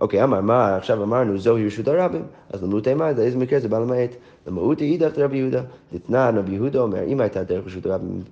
אוקיי, 0.00 0.24
אמר, 0.24 0.40
מה, 0.40 0.76
עכשיו 0.76 1.02
אמרנו, 1.02 1.38
זוהי 1.38 1.66
רשות 1.66 1.88
הרבים, 1.88 2.22
אז 2.50 2.62
למות 2.62 2.88
אימה, 2.88 3.08
איזה 3.08 3.38
מקרה 3.38 3.60
זה 3.60 3.68
בא 3.68 3.78
למעט? 3.78 4.10
למהות 4.46 4.80
אידך 4.80 5.18
רבי 5.18 5.36
יהודה. 5.36 5.62
דתנן 5.92 6.34
רבי 6.38 6.54
יהודה 6.54 6.80
אומר, 6.80 7.02
אם 7.06 7.20
הייתה 7.20 7.44
דרך 7.44 7.66
רשות 7.66 7.86
הרבים 7.86 8.22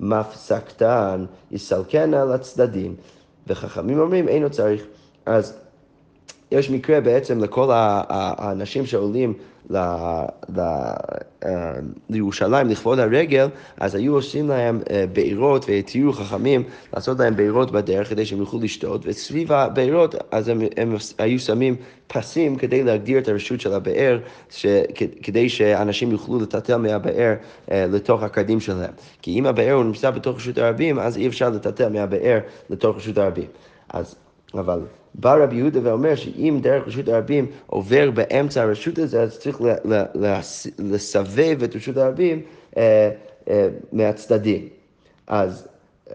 מפסקתן, 0.00 1.24
יסלקנה 1.50 2.24
לצדדים. 2.24 2.94
וחכמים 3.46 3.98
אומרים, 3.98 4.28
אינו 4.28 4.50
צריך. 4.50 4.86
אז 5.26 5.58
יש 6.52 6.70
מקרה 6.70 7.00
בעצם 7.00 7.38
לכל 7.38 7.68
האנשים 7.72 8.86
שעולים 8.86 9.34
אה, 9.74 10.24
לירושלים 12.10 12.68
לכבוד 12.68 12.98
הרגל, 12.98 13.48
אז 13.76 13.94
היו 13.94 14.14
עושים 14.14 14.48
להם 14.48 14.80
אה, 14.90 15.04
בארות 15.12 15.68
והתירו 15.68 16.12
חכמים 16.12 16.62
לעשות 16.94 17.18
להם 17.18 17.36
בארות 17.36 17.70
בדרך 17.70 18.08
כדי 18.08 18.26
שהם 18.26 18.38
יוכלו 18.38 18.60
לשתות, 18.60 19.00
וסביב 19.04 19.52
הבארות 19.52 20.14
אז 20.30 20.48
הם, 20.48 20.60
הם 20.76 20.96
היו 21.18 21.38
שמים 21.38 21.76
פסים 22.06 22.56
כדי 22.56 22.82
להגדיר 22.82 23.18
את 23.18 23.28
הרשות 23.28 23.60
של 23.60 23.72
הבאר, 23.72 24.18
ש, 24.50 24.66
כדי 25.22 25.48
שאנשים 25.48 26.10
יוכלו 26.10 26.40
לטטל 26.40 26.76
מהבאר 26.76 27.34
אה, 27.70 27.86
לתוך 27.86 28.22
הקדים 28.22 28.60
שלהם. 28.60 28.92
כי 29.22 29.38
אם 29.38 29.46
הבאר 29.46 29.72
הוא 29.72 29.84
נמצא 29.84 30.10
בתוך 30.10 30.36
רשות 30.36 30.58
הרבים, 30.58 30.98
אז 30.98 31.16
אי 31.16 31.28
אפשר 31.28 31.50
לטטל 31.50 31.88
מהבאר 31.88 32.38
לתוך 32.70 32.96
רשות 32.96 33.18
הרבים. 33.18 33.46
אז, 33.88 34.14
אבל 34.54 34.80
בא 35.18 35.34
רבי 35.34 35.56
יהודה 35.56 35.80
ואומר 35.82 36.14
שאם 36.14 36.58
דרך 36.62 36.86
רשות 36.86 37.08
הרבים 37.08 37.46
עובר 37.66 38.10
באמצע 38.10 38.62
הרשות 38.62 38.98
הזה, 38.98 39.22
אז 39.22 39.38
צריך 39.38 39.60
לסבב 40.78 41.62
את 41.64 41.76
רשות 41.76 41.96
הרבים 41.96 42.42
אה, 42.76 43.10
אה, 43.50 43.68
מהצדדים. 43.92 44.68
אז 45.26 45.68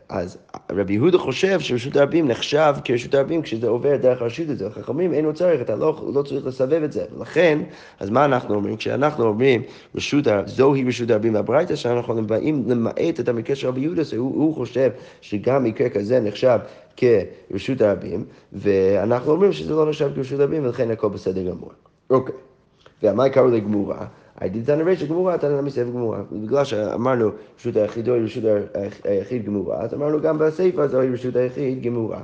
אז 0.09 0.37
רבי 0.71 0.93
יהודה 0.93 1.17
חושב 1.17 1.59
שרשות 1.59 1.95
הרבים 1.95 2.27
נחשב 2.27 2.73
כרשות 2.83 3.13
הרבים 3.13 3.41
כשזה 3.41 3.67
עובר 3.67 3.95
דרך 3.95 4.21
הרשות 4.21 4.49
הזאת. 4.49 4.73
חכמים 4.73 5.13
אין 5.13 5.25
לו 5.25 5.33
צורך, 5.33 5.61
אתה 5.61 5.75
לא, 5.75 6.11
לא 6.13 6.21
צריך 6.21 6.45
לסבב 6.45 6.83
את 6.83 6.91
זה. 6.91 7.05
ולכן, 7.17 7.59
אז 7.99 8.09
מה 8.09 8.25
אנחנו 8.25 8.55
אומרים? 8.55 8.77
כשאנחנו 8.77 9.25
אומרים 9.25 9.61
רשות, 9.95 10.23
זוהי 10.45 10.83
רשות 10.87 11.09
הרבים 11.09 11.35
והברייתא 11.35 11.75
שלנו, 11.75 11.97
אנחנו 11.97 12.27
באים 12.27 12.63
למעט 12.67 13.19
את 13.19 13.29
המקרה 13.29 13.55
של 13.55 13.67
רבי 13.67 13.81
יהודה, 13.81 14.01
הוא, 14.17 14.35
הוא 14.35 14.55
חושב 14.55 14.89
שגם 15.21 15.63
מקרה 15.63 15.89
כזה 15.89 16.19
נחשב 16.19 16.59
כרשות 16.97 17.81
הרבים, 17.81 18.25
ואנחנו 18.53 19.31
אומרים 19.31 19.51
שזה 19.51 19.73
לא 19.73 19.89
נחשב 19.89 20.11
כרשות 20.15 20.39
הרבים, 20.39 20.65
ולכן 20.65 20.91
הכל 20.91 21.09
בסדר 21.09 21.41
גמור. 21.41 21.71
אוקיי. 22.09 22.35
ומה 23.03 23.29
קראו 23.29 23.47
לגמורה? 23.47 24.05
הייתי 24.39 24.61
תנא 24.61 24.83
רישא 24.83 25.05
גמורה, 25.05 25.37
תנא 25.37 25.61
מסייף 25.61 25.87
גמורה. 25.87 26.19
בגלל 26.31 26.63
שאמרנו 26.63 27.29
רשות 27.59 27.75
היחיד 27.75 28.09
או 28.09 28.15
רשות 28.23 28.43
היחיד 29.03 29.45
גמורה, 29.45 29.81
אז 29.81 29.93
אמרנו 29.93 30.21
גם 30.21 30.37
בסיפא 30.37 30.87
זוהי 30.87 31.09
רשות 31.09 31.35
היחיד 31.35 31.83
גמורה. 31.83 32.19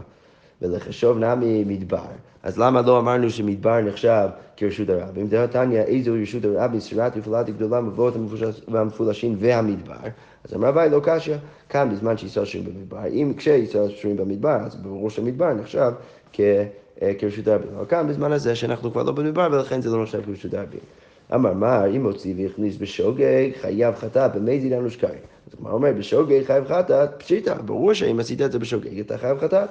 ולחשוב 0.61 1.17
נמי 1.17 1.63
מדבר. 1.67 2.05
אז 2.43 2.59
למה 2.59 2.81
לא 2.81 2.99
אמרנו 2.99 3.29
שמדבר 3.29 3.81
נחשב 3.81 4.27
כרשות 4.57 4.89
הרבים? 4.89 5.27
דרך 5.27 5.51
תניא, 5.51 5.81
איזו 5.81 6.13
רשות 6.21 6.45
הרבים, 6.45 6.79
ספירת 6.79 7.13
ופעולת 7.15 7.49
גדולה, 7.49 7.81
מבואות 7.81 8.13
המפולשים 8.67 9.35
והמדבר. 9.39 9.95
אז 10.43 10.53
אמר 10.53 10.71
ביי 10.71 10.89
לא 10.89 11.01
קשיא, 11.03 11.35
כאן 11.69 11.89
בזמן 11.91 12.17
שישראל 12.17 12.45
שורים 12.45 12.67
במדבר. 12.67 13.05
אם 13.07 13.33
כשישראל 13.37 13.89
שורים 13.89 14.17
במדבר, 14.17 14.57
אז 14.65 14.75
ברור 14.75 15.09
שהמדבר 15.09 15.53
נחשב 15.53 15.91
כרשות 17.19 17.47
הרבים. 17.47 17.69
אבל 17.77 17.85
כאן 17.85 18.07
בזמן 18.07 18.31
הזה 18.31 18.55
שאנחנו 18.55 18.91
כבר 18.91 19.03
לא 19.03 19.11
במדבר, 19.11 19.47
ולכן 19.51 19.81
זה 19.81 19.89
לא 19.89 20.03
נחשב 20.03 20.25
כרשות 20.25 20.53
הרבים. 20.53 20.79
אמר 21.35 21.53
מר, 21.53 21.95
אם 21.95 22.05
הוציא 22.05 22.33
והכניס 22.37 22.77
בשוגג, 22.77 23.49
חייב 23.61 23.95
חטאת 23.95 24.35
במזיד 24.35 24.73
אנושקאי. 24.73 25.09
אז 25.09 25.53
הגמרא 25.53 25.73
אומר, 25.73 25.91
בשוגג 25.97 26.43
חייב 26.43 26.67
חטאת, 26.67 27.09
פשיטא, 27.17 27.53
ברור 27.53 27.93
שאם 27.93 28.19
עשית 28.19 28.41
את 28.41 28.51
זה 28.51 28.59
בשוגג, 28.59 28.99
אתה 28.99 29.17
חייב 29.17 29.37
חטאת. 29.39 29.69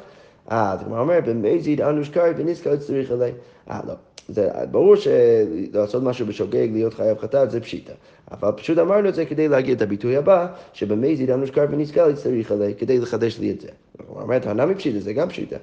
אה, 0.50 0.72
אז 0.72 0.80
הגמרא 0.80 1.00
אומר, 1.00 1.18
במזיד 1.24 1.80
אנושקאי 1.80 2.30
וניסקל 2.36 2.76
צריך 2.76 3.10
עלי. 3.10 3.30
אה, 3.70 3.80
לא. 3.86 3.94
זה 4.28 4.48
ברור 4.70 4.94
שלעשות 4.96 6.02
משהו 6.02 6.26
בשוגג, 6.26 6.68
להיות 6.72 6.94
חייב 6.94 7.18
חטאת, 7.18 7.50
זה 7.50 7.60
פשיטא. 7.60 7.92
אבל 8.30 8.52
פשוט 8.56 8.78
אמרנו 8.78 9.08
את 9.08 9.14
זה 9.14 9.24
כדי 9.24 9.48
להגיד 9.48 9.76
את 9.76 9.82
הביטוי 9.82 10.16
הבא, 10.16 10.46
שבמזיד 10.72 11.30
אנושקר 11.30 11.66
ונזכר 11.70 12.12
צריך 12.12 12.52
עלי, 12.52 12.74
כדי 12.78 12.98
לחדש 12.98 13.38
לי 13.38 13.50
את 13.50 13.60
זה. 13.60 13.68
הוא 14.06 14.22
אומר, 14.22 14.38
טענה 14.38 14.66
מפשיטא, 14.66 14.98
זה 14.98 15.12
גם 15.12 15.28
פשיטא. 15.28 15.56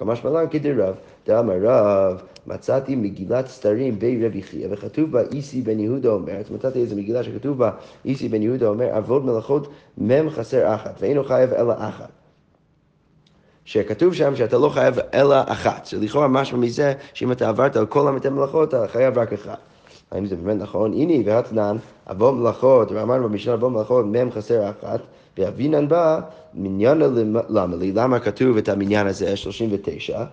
ממש 0.00 0.24
מלן 0.24 0.48
כדרב, 0.50 0.94
דאמר 1.26 1.54
רב, 1.62 2.22
מצאתי 2.46 2.96
מגילת 2.96 3.46
סתרים 3.46 3.98
בי 3.98 4.26
רבי 4.26 4.42
חייא, 4.42 4.68
וכתוב 4.70 5.10
בה 5.12 5.20
איסי 5.32 5.62
בן 5.62 5.80
יהודה 5.80 6.08
אומר, 6.08 6.32
אז 6.32 6.50
מצאתי 6.50 6.78
איזה 6.78 6.96
מגילה 6.96 7.22
שכתוב 7.22 7.58
בה 7.58 7.70
איסי 8.04 8.28
בן 8.28 8.42
יהודה 8.42 8.66
אומר, 8.66 8.86
עבוד 8.94 9.24
מלאכות 9.24 9.68
מם 9.98 10.30
חסר 10.30 10.74
אחת, 10.74 10.94
ואינו 11.00 11.24
חייב 11.24 11.52
אלא 11.52 11.74
אחת. 11.78 12.08
שכתוב 13.64 14.14
שם 14.14 14.36
שאתה 14.36 14.58
לא 14.58 14.68
חייב 14.68 14.98
אלא 15.14 15.36
אחת, 15.46 15.86
שלכאורה 15.86 16.28
משמע 16.28 16.58
מזה 16.58 16.94
שאם 17.14 17.32
אתה 17.32 17.48
עברת 17.48 17.76
על 17.76 17.86
כל 17.86 18.08
המתי 18.08 18.28
מלאכות, 18.28 18.68
אתה 18.68 18.88
חייב 18.88 19.18
רק 19.18 19.32
אחת. 19.32 19.58
האם 20.12 20.26
זה 20.26 20.36
באמת 20.36 20.62
נכון? 20.62 20.92
הנה 20.92 21.14
והתנן, 21.24 21.76
אבוא 22.10 22.32
מלאכות, 22.32 22.92
ואמרנו 22.92 23.28
במשנה 23.28 23.54
אבוא 23.54 23.68
מלאכות, 23.68 24.06
מם 24.06 24.30
חסר 24.30 24.70
אחת, 24.70 25.00
ואבינן 25.38 25.88
בא, 25.88 26.20
מניינה 26.54 27.06
למה 27.48 27.76
לי, 27.76 27.92
למה 27.92 28.18
כתוב 28.18 28.56
את 28.56 28.68
המניין 28.68 29.06
הזה, 29.06 29.36
39? 29.36 30.24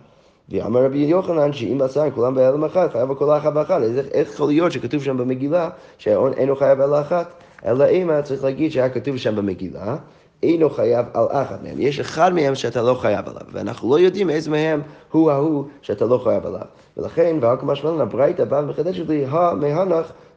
ואמר 0.49 0.85
רבי 0.85 0.97
יוחנן 0.97 1.53
שאם 1.53 1.81
עשה 1.81 2.11
כולם 2.11 2.35
בהלם 2.35 2.63
אחת, 2.63 2.91
חייב 2.91 3.13
כל 3.13 3.37
אחת 3.37 3.51
ואחת. 3.55 3.81
איך 4.11 4.33
יכול 4.33 4.47
להיות 4.47 4.71
שכתוב 4.71 5.03
שם 5.03 5.17
במגילה 5.17 5.69
שאינו 5.97 6.55
חייב 6.55 6.81
אלא 6.81 7.01
אחת? 7.01 7.33
אלא 7.65 7.85
אם 7.89 8.09
צריך 8.23 8.43
להגיד 8.43 8.71
שהיה 8.71 8.89
כתוב 8.89 9.17
שם 9.17 9.35
במגילה 9.35 9.95
אינו 10.43 10.69
חייב 10.69 11.05
על 11.13 11.25
אחת 11.29 11.63
מהם. 11.63 11.75
יש 11.77 11.99
אחד 11.99 12.33
מהם 12.33 12.55
שאתה 12.55 12.81
לא 12.81 12.93
חייב 12.93 13.29
עליו, 13.29 13.41
ואנחנו 13.51 13.89
לא 13.89 13.99
יודעים 13.99 14.29
איזה 14.29 14.51
מהם 14.51 14.81
הוא 15.11 15.31
ההוא 15.31 15.65
שאתה 15.81 16.05
לא 16.05 16.21
חייב 16.23 16.45
עליו. 16.45 16.65
ולכן, 16.97 17.37
ועל 17.41 17.75
שמלן, 17.75 18.01
הברייתא 18.01 18.45
באה 18.45 18.63
ומחדשת 18.63 19.09
לי, 19.09 19.25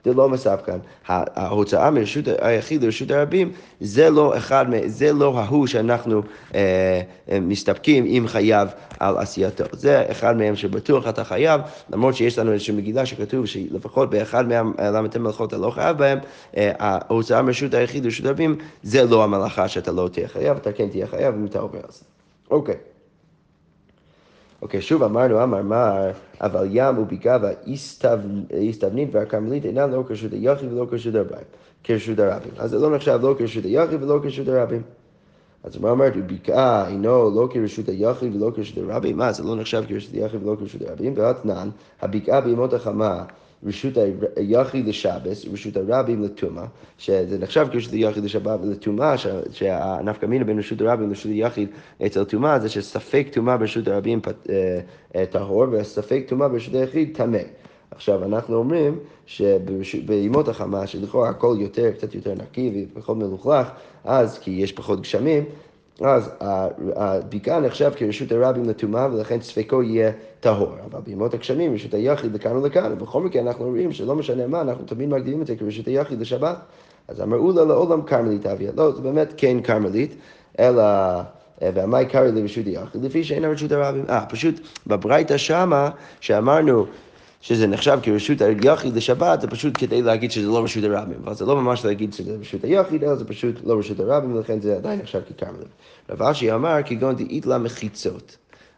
דלא 0.05 0.29
מספקן. 0.29 0.79
ההוצאה 1.09 1.91
מרשות 1.91 2.25
היחיד 2.41 2.85
לרשות 2.85 3.11
הרבים, 3.11 3.53
זה 3.81 4.11
לא 4.11 4.37
אחד, 4.37 4.67
זה 4.87 5.13
לא 5.13 5.39
ההוא 5.39 5.67
שאנחנו 5.67 6.23
אה, 6.55 7.01
אה, 7.31 7.41
מסתפקים 7.41 8.05
אם 8.05 8.25
חייב 8.27 8.69
על 9.01 9.19
עשייתו. 9.19 9.65
זה 9.73 10.05
אחד 10.11 10.37
מהם 10.37 10.57
שבטוח 10.57 11.09
אתה 11.09 11.25
חייב, 11.25 11.61
למרות 11.91 12.15
שיש 12.15 12.39
לנו 12.39 12.53
איזושהי 12.53 12.75
מגילה 12.75 13.07
שכתוב 13.07 13.47
שלפחות 13.47 14.11
באחד 14.11 14.49
מהם 14.49 14.73
אתם 15.07 15.23
מלאכות 15.23 15.49
אתה 15.49 15.59
לא 15.59 15.71
חייב 15.71 15.99
בהם, 15.99 16.19
אה, 16.57 16.73
ההוצאה 16.79 17.43
מרשות 17.43 17.75
היחיד 17.75 18.05
לרשות 18.05 18.27
הרבים, 18.27 18.57
זה 18.83 19.05
לא 19.05 19.25
המלאכה 19.25 19.69
שאתה 19.69 19.93
לא 19.93 20.09
תהיה 20.13 20.29
חייב, 20.29 20.57
אתה 20.57 20.73
כן 20.73 20.89
תהיה 20.89 21.07
חייב 21.07 21.35
אם 21.35 21.47
אתה 21.47 21.59
עובר 21.59 21.79
על 21.79 21.91
זה. 21.91 22.05
אוקיי. 22.51 22.92
Okay. 24.63 24.65
אוקיי, 24.65 24.83
שוב 24.83 25.03
אמרנו, 25.03 25.43
אמר 25.43 25.63
מר, 25.63 26.11
אבל 26.41 26.67
ים 26.71 26.99
ובקעה 26.99 27.39
והאיסתבנית 27.43 29.09
והכרמלית 29.13 29.65
אינם 29.65 29.91
לא 29.91 30.05
כשרות 30.09 30.33
היחיד 30.33 30.73
ולא 30.73 30.87
כשרות 30.93 31.15
הרבים, 31.15 31.47
כשרות 31.85 32.19
הרבים. 32.19 32.53
אז 32.59 32.71
זה 32.71 32.79
לא 32.79 32.97
נחשב 32.97 33.19
לא 33.23 33.35
כשרות 33.39 33.65
היחיד 33.65 34.03
ולא 34.03 34.19
כשרות 34.25 34.49
הרבים. 34.49 34.83
אז 35.65 35.79
מה 35.79 35.91
אומרת, 35.91 36.27
בקעה 36.27 36.89
אינו 36.89 37.31
לא 37.31 37.49
כרשות 37.51 37.89
היחיד 37.89 38.37
ולא 38.37 38.51
כרשות 38.57 38.79
הרבים? 38.79 39.17
מה, 39.17 39.33
זה 39.33 39.43
לא 39.43 39.57
נחשב 39.57 39.85
כרשות 39.89 40.15
היחיד 40.15 40.43
ולא 40.47 40.57
כרשות 40.57 40.83
הרבים? 40.83 41.13
ואתנן, 41.17 41.69
הבקעה 42.03 42.41
בימות 42.41 42.73
החמה 42.73 43.25
רשות 43.67 43.95
היחיד 44.37 44.87
לשבס, 44.87 45.45
רשות 45.53 45.77
הרבים 45.77 46.23
לטומאה, 46.23 46.65
שזה 46.99 47.39
נחשב 47.39 47.67
כרשות 47.73 47.93
היחיד 47.93 48.25
לשבת 48.25 48.61
לטומאה, 48.65 49.15
שהנפקא 49.51 50.27
מינה 50.27 50.45
בין 50.45 50.59
רשות 50.59 50.81
הרבים 50.81 51.09
לרשות 51.09 51.33
היחיד 51.33 51.69
אצל 52.07 52.25
טומאה, 52.25 52.59
זה 52.59 52.69
שספק 52.69 53.27
טומאה 53.33 53.57
ברשות 53.57 53.89
הרבים 53.89 54.21
אה, 54.27 54.81
אה, 55.17 55.27
טהור, 55.27 55.65
וספק 55.73 56.25
טומאה 56.29 56.49
ברשות 56.49 56.75
היחיד 56.75 57.17
טמא. 57.17 57.39
עכשיו, 57.91 58.25
אנחנו 58.25 58.57
אומרים 58.57 58.99
שבימות 59.27 60.49
החמה, 60.49 60.87
שלכאורה 60.87 61.29
הכל 61.29 61.57
יותר, 61.61 61.91
קצת 61.93 62.15
יותר 62.15 62.35
נקי 62.35 62.87
ופחות 62.93 63.17
מלוכלך, 63.17 63.69
אז 64.05 64.39
כי 64.39 64.51
יש 64.51 64.73
פחות 64.73 65.01
גשמים, 65.01 65.45
אז 66.01 66.31
הבקעה 66.97 67.61
נחשב 67.61 67.93
כרשות 67.97 68.33
הרבים 68.33 68.65
לטומאה 68.65 69.09
ולכן 69.13 69.41
ספקו 69.41 69.83
יהיה 69.83 70.11
טהור. 70.41 70.73
אבל 70.91 71.01
בימות 71.01 71.35
הגשמים 71.35 71.75
רשות 71.75 71.95
היחיד 71.95 72.35
לכאן 72.35 72.57
ולכאן, 72.57 72.93
ובכל 72.93 73.23
מקרה 73.23 73.43
אנחנו 73.43 73.65
רואים 73.65 73.93
שלא 73.93 74.15
משנה 74.15 74.47
מה, 74.47 74.61
אנחנו 74.61 74.85
תמיד 74.85 75.09
מקדימים 75.09 75.43
את 75.43 75.47
זה 75.47 75.57
כרשות 75.57 75.87
היחיד 75.87 76.21
לשבת. 76.21 76.57
אז 77.09 77.21
אמרו 77.21 77.53
לה 77.53 77.65
לעולם 77.65 78.03
כרמלית 78.03 78.47
אביה. 78.47 78.71
לא, 78.77 78.93
זה 78.93 79.01
באמת 79.01 79.35
כן 79.37 79.63
כרמלית, 79.63 80.17
אלא... 80.59 80.83
והמאי 81.75 82.07
קרעי 82.07 82.33
לרשות 82.33 82.67
היחיד, 82.67 83.05
לפי 83.05 83.25
שאין 83.25 83.45
רשות 83.45 83.73
הרבים. 83.73 84.05
אה, 84.09 84.27
פשוט 84.29 84.61
בברייתא 84.87 85.37
שמה, 85.37 85.91
שאמרנו 86.21 86.87
שזה 87.43 87.67
נחשב 87.67 87.99
כרשות 88.03 88.41
היחיד 88.41 88.97
לשבת, 88.97 89.41
זה 89.41 89.49
פשוט 89.49 89.75
כדי 89.79 90.03
להגיד 90.03 90.31
שזה 90.31 90.47
לא 90.47 90.65
רשות 90.65 90.85
הרבים. 90.85 91.19
אבל 91.25 91.35
זה 91.35 91.47
לא 91.47 91.57
ממש 91.57 91.85
להגיד 91.85 92.13
שזה 92.13 92.37
רשות 92.41 92.65
היחיד, 92.65 93.05
אלא 93.05 93.15
זה 93.15 93.25
פשוט 93.25 93.55
לא 93.65 93.79
רשות 93.79 94.01
הרבים, 94.01 94.35
ולכן 94.35 94.61
זה 94.61 94.77
עדיין 94.77 95.01
נחשב 95.01 95.21
ככרמלים. 95.21 95.69
רב 96.11 96.23
אשי 96.23 96.53
אמר 96.53 96.77
כגון 96.85 97.17
דאית 97.17 97.47
לה 97.47 97.59
מחיצות. 97.59 98.37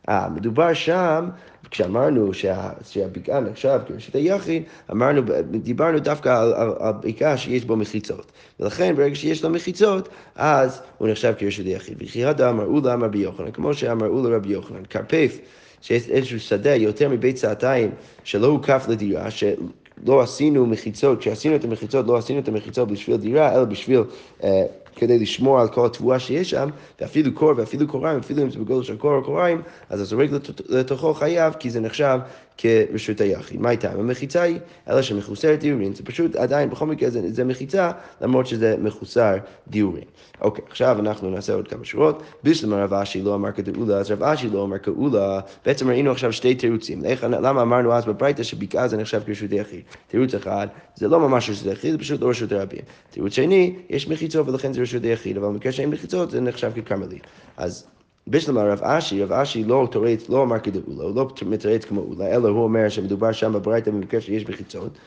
אה, 0.08 0.28
מדובר 0.28 0.74
שם, 0.74 1.28
כשאמרנו 1.70 2.34
שה, 2.34 2.70
שהבקעה 2.88 3.40
נחשב 3.40 3.80
כרשות 3.88 4.14
היחיד, 4.14 4.62
אמרנו, 4.90 5.22
דיברנו 5.50 5.98
דווקא 5.98 6.28
על, 6.28 6.54
על, 6.54 6.72
על 6.78 6.92
בקעה 7.00 7.36
שיש 7.36 7.64
בו 7.64 7.76
מחיצות. 7.76 8.32
ולכן 8.60 8.96
ברגע 8.96 9.14
שיש 9.14 9.44
לו 9.44 9.50
מחיצות, 9.50 10.08
אז 10.34 10.80
הוא 10.98 11.08
נחשב 11.08 11.34
כרשות 11.38 11.66
היחיד. 11.66 11.96
וכי 12.00 12.24
הדה 12.24 12.50
אמרו 12.50 12.80
לה 12.80 12.94
אמר 12.94 13.06
רבי 13.06 13.18
יוחנן, 13.18 13.50
כמו 13.50 13.74
שאמרו 13.74 14.22
לרבי 14.22 14.48
יוחנן, 14.48 14.82
כרפף 14.90 15.38
שיש 15.84 16.08
איזשהו 16.08 16.40
שדה 16.40 16.74
יותר 16.74 17.08
מבית 17.08 17.36
צעתיים 17.36 17.90
שלא 18.24 18.46
הוקף 18.46 18.86
לדירה, 18.88 19.30
שלא 19.30 20.20
עשינו 20.22 20.66
מחיצות, 20.66 21.18
כשעשינו 21.18 21.56
את 21.56 21.64
המחיצות, 21.64 22.06
לא 22.06 22.16
עשינו 22.16 22.38
את 22.38 22.48
המחיצות 22.48 22.88
בשביל 22.88 23.16
דירה, 23.16 23.54
אלא 23.54 23.64
בשביל... 23.64 24.00
אה, 24.44 24.64
כדי 24.96 25.18
לשמור 25.18 25.60
על 25.60 25.68
כל 25.68 25.86
התבואה 25.86 26.18
שיש 26.18 26.50
שם, 26.50 26.68
ואפילו 27.00 27.34
קור 27.34 27.52
ואפילו 27.56 27.88
קוריים, 27.88 28.18
אפילו 28.18 28.42
אם 28.42 28.50
זה 28.50 28.58
בגודל 28.58 28.82
של 28.82 28.96
קור 28.96 29.14
או 29.14 29.24
קוריים, 29.24 29.62
אז 29.90 30.00
הזורק 30.00 30.30
לתוכו 30.68 31.14
חייב, 31.14 31.54
כי 31.58 31.70
זה 31.70 31.80
נחשב 31.80 32.18
כרשות 32.58 33.20
היחיד. 33.20 33.60
מה 33.60 33.68
הייתה? 33.68 33.90
המחיצה 33.92 34.42
היא, 34.42 34.58
אלא 34.88 35.02
שמחוסרת 35.02 35.60
דיורין, 35.60 35.94
זה 35.94 36.02
פשוט 36.04 36.36
עדיין, 36.36 36.70
בכל 36.70 36.86
מקרה 36.86 37.10
זה, 37.10 37.32
זה 37.32 37.44
מחיצה, 37.44 37.90
למרות 38.20 38.46
שזה 38.46 38.76
מחוסר 38.78 39.36
דיורין. 39.68 40.04
אוקיי, 40.40 40.64
עכשיו 40.68 40.96
אנחנו 41.00 41.30
נעשה 41.30 41.54
עוד 41.54 41.68
כמה 41.68 41.84
שורות. 41.84 42.22
בשלמה 42.44 42.84
רב 42.84 42.94
אשי 42.94 43.22
לא 43.22 43.34
אמר 43.34 43.52
כדאולה, 43.52 43.96
אז 43.96 44.10
רב 44.10 44.22
אשי 44.22 44.48
לא 44.48 44.64
אמר 44.64 44.78
כאולה. 44.78 45.40
בעצם 45.66 45.90
ראינו 45.90 46.10
עכשיו 46.10 46.32
שתי 46.32 46.54
תירוצים. 46.54 47.04
איך, 47.04 47.24
למה 47.24 47.62
אמרנו 47.62 47.92
אז 47.92 48.04
בברייתא 48.04 48.42
שבקעה 48.42 48.88
זה 48.88 48.96
נחשב 48.96 49.22
כרשות 49.26 49.50
היחיד? 49.50 49.80
תירוץ 50.08 50.34
אחד, 50.34 50.66
זה 50.94 51.08
לא 51.08 51.20
ממש 51.20 51.50
רשות 51.50 51.66
היחיד, 51.66 51.92
זה 51.92 51.98
פשוט 51.98 52.20
לא 52.20 52.28
רשות 52.28 52.52
הרבים. 52.52 52.82
תירוץ 53.10 53.32
שני, 53.32 53.74
יש 53.90 54.08
מחיצות 54.08 54.48
ולכן 54.48 54.72
זה 54.72 54.80
רשות 54.80 55.04
היחיד, 55.04 55.36
אבל 55.36 55.46
במקרה 55.46 55.72
שאין 55.72 55.90
מחיצות 55.90 56.30
זה 56.30 56.40
נחשב 56.40 56.72
ככרמלית. 56.76 57.22
אז 57.56 57.86
בשלמה 58.26 58.62
רב 58.62 58.82
אשי, 58.82 59.22
רב 59.22 59.32
אשי 59.32 59.64
לא 59.64 59.88
תורץ, 59.90 60.28
לא 60.28 60.42
אמר 60.42 60.58
כדאולה, 60.58 61.04
הוא 61.04 61.16
לא 61.16 61.30
מתרץ 61.46 61.84
כמו 61.84 62.00
אולה, 62.00 62.26
אלא 62.26 62.48
הוא 62.48 62.64
אומר 62.64 62.88
שמדובר 62.88 63.32
שם 63.32 63.52
בברייתא 63.52 63.90
במקרה 63.90 64.20
שיש 64.20 64.48
מחיצות. 64.48 64.98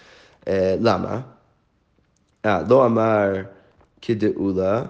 למה? 0.79 1.21
לא 2.45 2.85
אמר 2.85 3.33
כדאולה. 4.01 4.83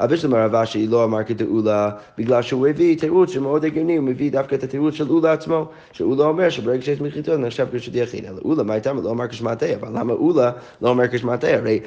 אבל 0.00 0.12
בשלמה 0.12 0.44
רב 0.44 0.54
אשי 0.54 0.86
לא 0.86 1.04
אמר 1.04 1.24
כתעולה, 1.24 1.90
בגלל 2.18 2.42
שהוא 2.42 2.66
הביא 2.66 2.98
תירוץ 2.98 3.30
שמאוד 3.30 3.64
הגיוני, 3.64 3.96
הוא 3.96 4.04
מביא 4.04 4.32
דווקא 4.32 4.54
את 4.54 4.62
התירוץ 4.62 4.94
של 4.94 5.10
אולה 5.10 5.32
עצמו, 5.32 5.68
שאולה 5.92 6.24
אומר 6.24 6.48
שברגע 6.48 6.82
שיש 6.82 7.00
מחיצות 7.00 7.40
נחשב 7.40 7.66
כשוד 7.72 7.96
יחיד. 7.96 8.24
אלא 8.24 8.38
אולה, 8.44 8.62
מה 8.62 8.74
הייתה? 8.74 8.92
לא 8.92 9.10
אמר 9.10 9.28
כשמעתה, 9.28 9.66
אבל 9.74 9.98
למה 9.98 10.12
אולה 10.12 10.50
לא 10.82 10.88
אומר 10.88 11.08
כשמעתה? 11.08 11.54
הרי 11.54 11.80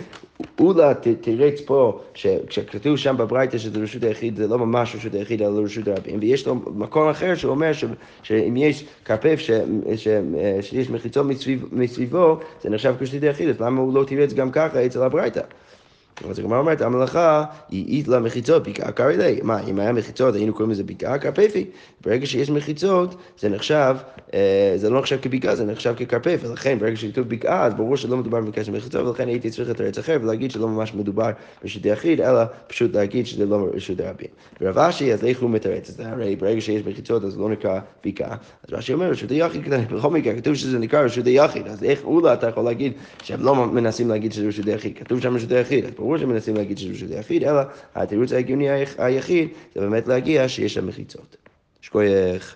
אולה 0.59 0.93
תירץ 1.21 1.61
פה, 1.65 1.99
שכשכתוב 2.13 2.97
שם 2.97 3.17
בברייתא 3.17 3.57
שזה 3.57 3.79
רשות 3.79 4.03
היחיד, 4.03 4.37
זה 4.37 4.47
לא 4.47 4.57
ממש 4.57 4.95
רשות 4.95 5.13
היחיד, 5.13 5.41
אלא 5.41 5.63
רשות 5.63 5.87
הרבים, 5.87 6.19
ויש 6.21 6.47
לו 6.47 6.55
מקום 6.55 7.09
אחר 7.09 7.35
שהוא 7.35 7.51
אומר 7.51 7.71
שאם 8.23 8.57
יש 8.57 8.85
כרפף 9.05 9.39
שיש 10.61 10.89
מחיצות 10.89 11.25
מסביבו, 11.71 12.37
זה 12.61 12.69
נחשב 12.69 12.95
כשוד 12.99 13.23
יחיד, 13.23 13.49
אז 13.49 13.61
למה 13.61 13.81
הוא 13.81 13.93
לא 13.93 14.03
תירץ 14.03 14.33
גם 14.33 14.51
ככה 14.51 14.85
אצל 14.85 15.03
הברייתא? 15.03 15.41
אז 16.29 16.39
הגמרא 16.39 16.59
אומרת, 16.59 16.81
המלאכה 16.81 17.43
היא 17.69 17.87
אית 17.87 18.07
לה 18.07 18.19
מחיצות, 18.19 18.67
בקעה 18.67 18.91
קרעי 18.91 19.39
מה, 19.43 19.59
אם 19.67 19.79
היה 19.79 19.91
מחיצות 19.91 20.35
היינו 20.35 20.53
קוראים 20.53 20.71
לזה 20.71 20.83
בקעה 20.83 21.17
קרפפי. 21.17 21.65
ברגע 22.01 22.25
שיש 22.25 22.49
מחיצות, 22.49 23.15
זה 23.39 23.49
נחשב, 23.49 23.95
אה, 24.33 24.73
זה 24.75 24.89
לא 24.89 24.99
נחשב 24.99 25.17
כבקעה, 25.21 25.55
זה 25.55 25.65
נחשב 25.65 25.93
כקרפף, 25.97 26.39
ולכן 26.43 26.79
ברגע 26.79 26.95
שכתוב 26.95 27.29
בקעה, 27.29 27.65
אז 27.65 27.73
ברור 27.73 27.97
שלא 27.97 28.17
מדובר 28.17 28.41
במקרה 28.41 28.63
של 28.63 28.71
מחיצות, 28.71 29.07
ולכן 29.07 29.27
הייתי 29.27 29.49
צריך 29.49 29.69
לתרץ 29.69 29.97
אחר 29.97 30.17
ולהגיד 30.21 30.51
שלא 30.51 30.67
ממש 30.67 30.93
מדובר 30.93 31.31
ברשות 31.61 31.85
יחיד, 31.85 32.21
אלא 32.21 32.41
פשוט 32.67 32.95
להגיד 32.95 33.27
שזה 33.27 33.45
לא 33.45 33.67
רשות 33.73 33.99
הרבים. 33.99 34.27
ורב 34.61 34.77
אשי, 34.77 35.13
אז 35.13 35.25
איך 35.25 35.41
הוא 35.41 35.49
מתרץ 35.49 35.89
את 35.89 35.95
זה? 35.95 36.09
הרי 36.09 36.35
ברגע 36.35 36.61
שיש 36.61 36.85
מחיצות 36.85 37.23
אז 37.23 37.37
לא 37.37 37.49
נקרא 37.49 37.79
בקעה. 38.05 38.35
אז 38.67 38.73
רש"י 38.73 38.93
אומר, 38.93 39.09
רשות 39.09 39.31
היחיד, 39.31 39.63
בכל 39.91 40.09
מקרה, 40.09 40.35
כתוב 40.35 40.55
שזה 40.55 40.79
נקרא 40.79 41.01
רשות 41.01 41.25
היחיד, 41.25 41.67
אז 41.67 41.83
איך 41.83 42.03
אולי 42.03 42.33
אתה 42.33 42.47
יכול 42.47 42.63
להגיד 42.63 42.93
שהם 43.23 43.43
לא 43.43 43.55
מנסים 43.55 44.09
להגיד 44.09 44.33
שזה 44.33 44.47
רשות 44.47 44.65
היחיד, 44.65 44.97
כתוב 44.97 45.21
שם 45.21 45.35
רשות 45.35 45.51
היחיד, 45.51 45.85
ברור 46.03 46.17
שמנסים 46.17 46.55
להגיד 46.55 46.77
שזה 46.77 47.15
היחיד, 47.17 47.43
אלא 47.43 47.61
התירוץ 47.95 48.31
ההגיוני 48.31 48.69
היחיד 48.97 49.49
זה 49.75 49.81
באמת 49.81 50.07
להגיע 50.07 50.49
שיש 50.49 50.73
שם 50.73 50.87
מחיצות. 50.87 51.37
שכוייך. 51.81 52.55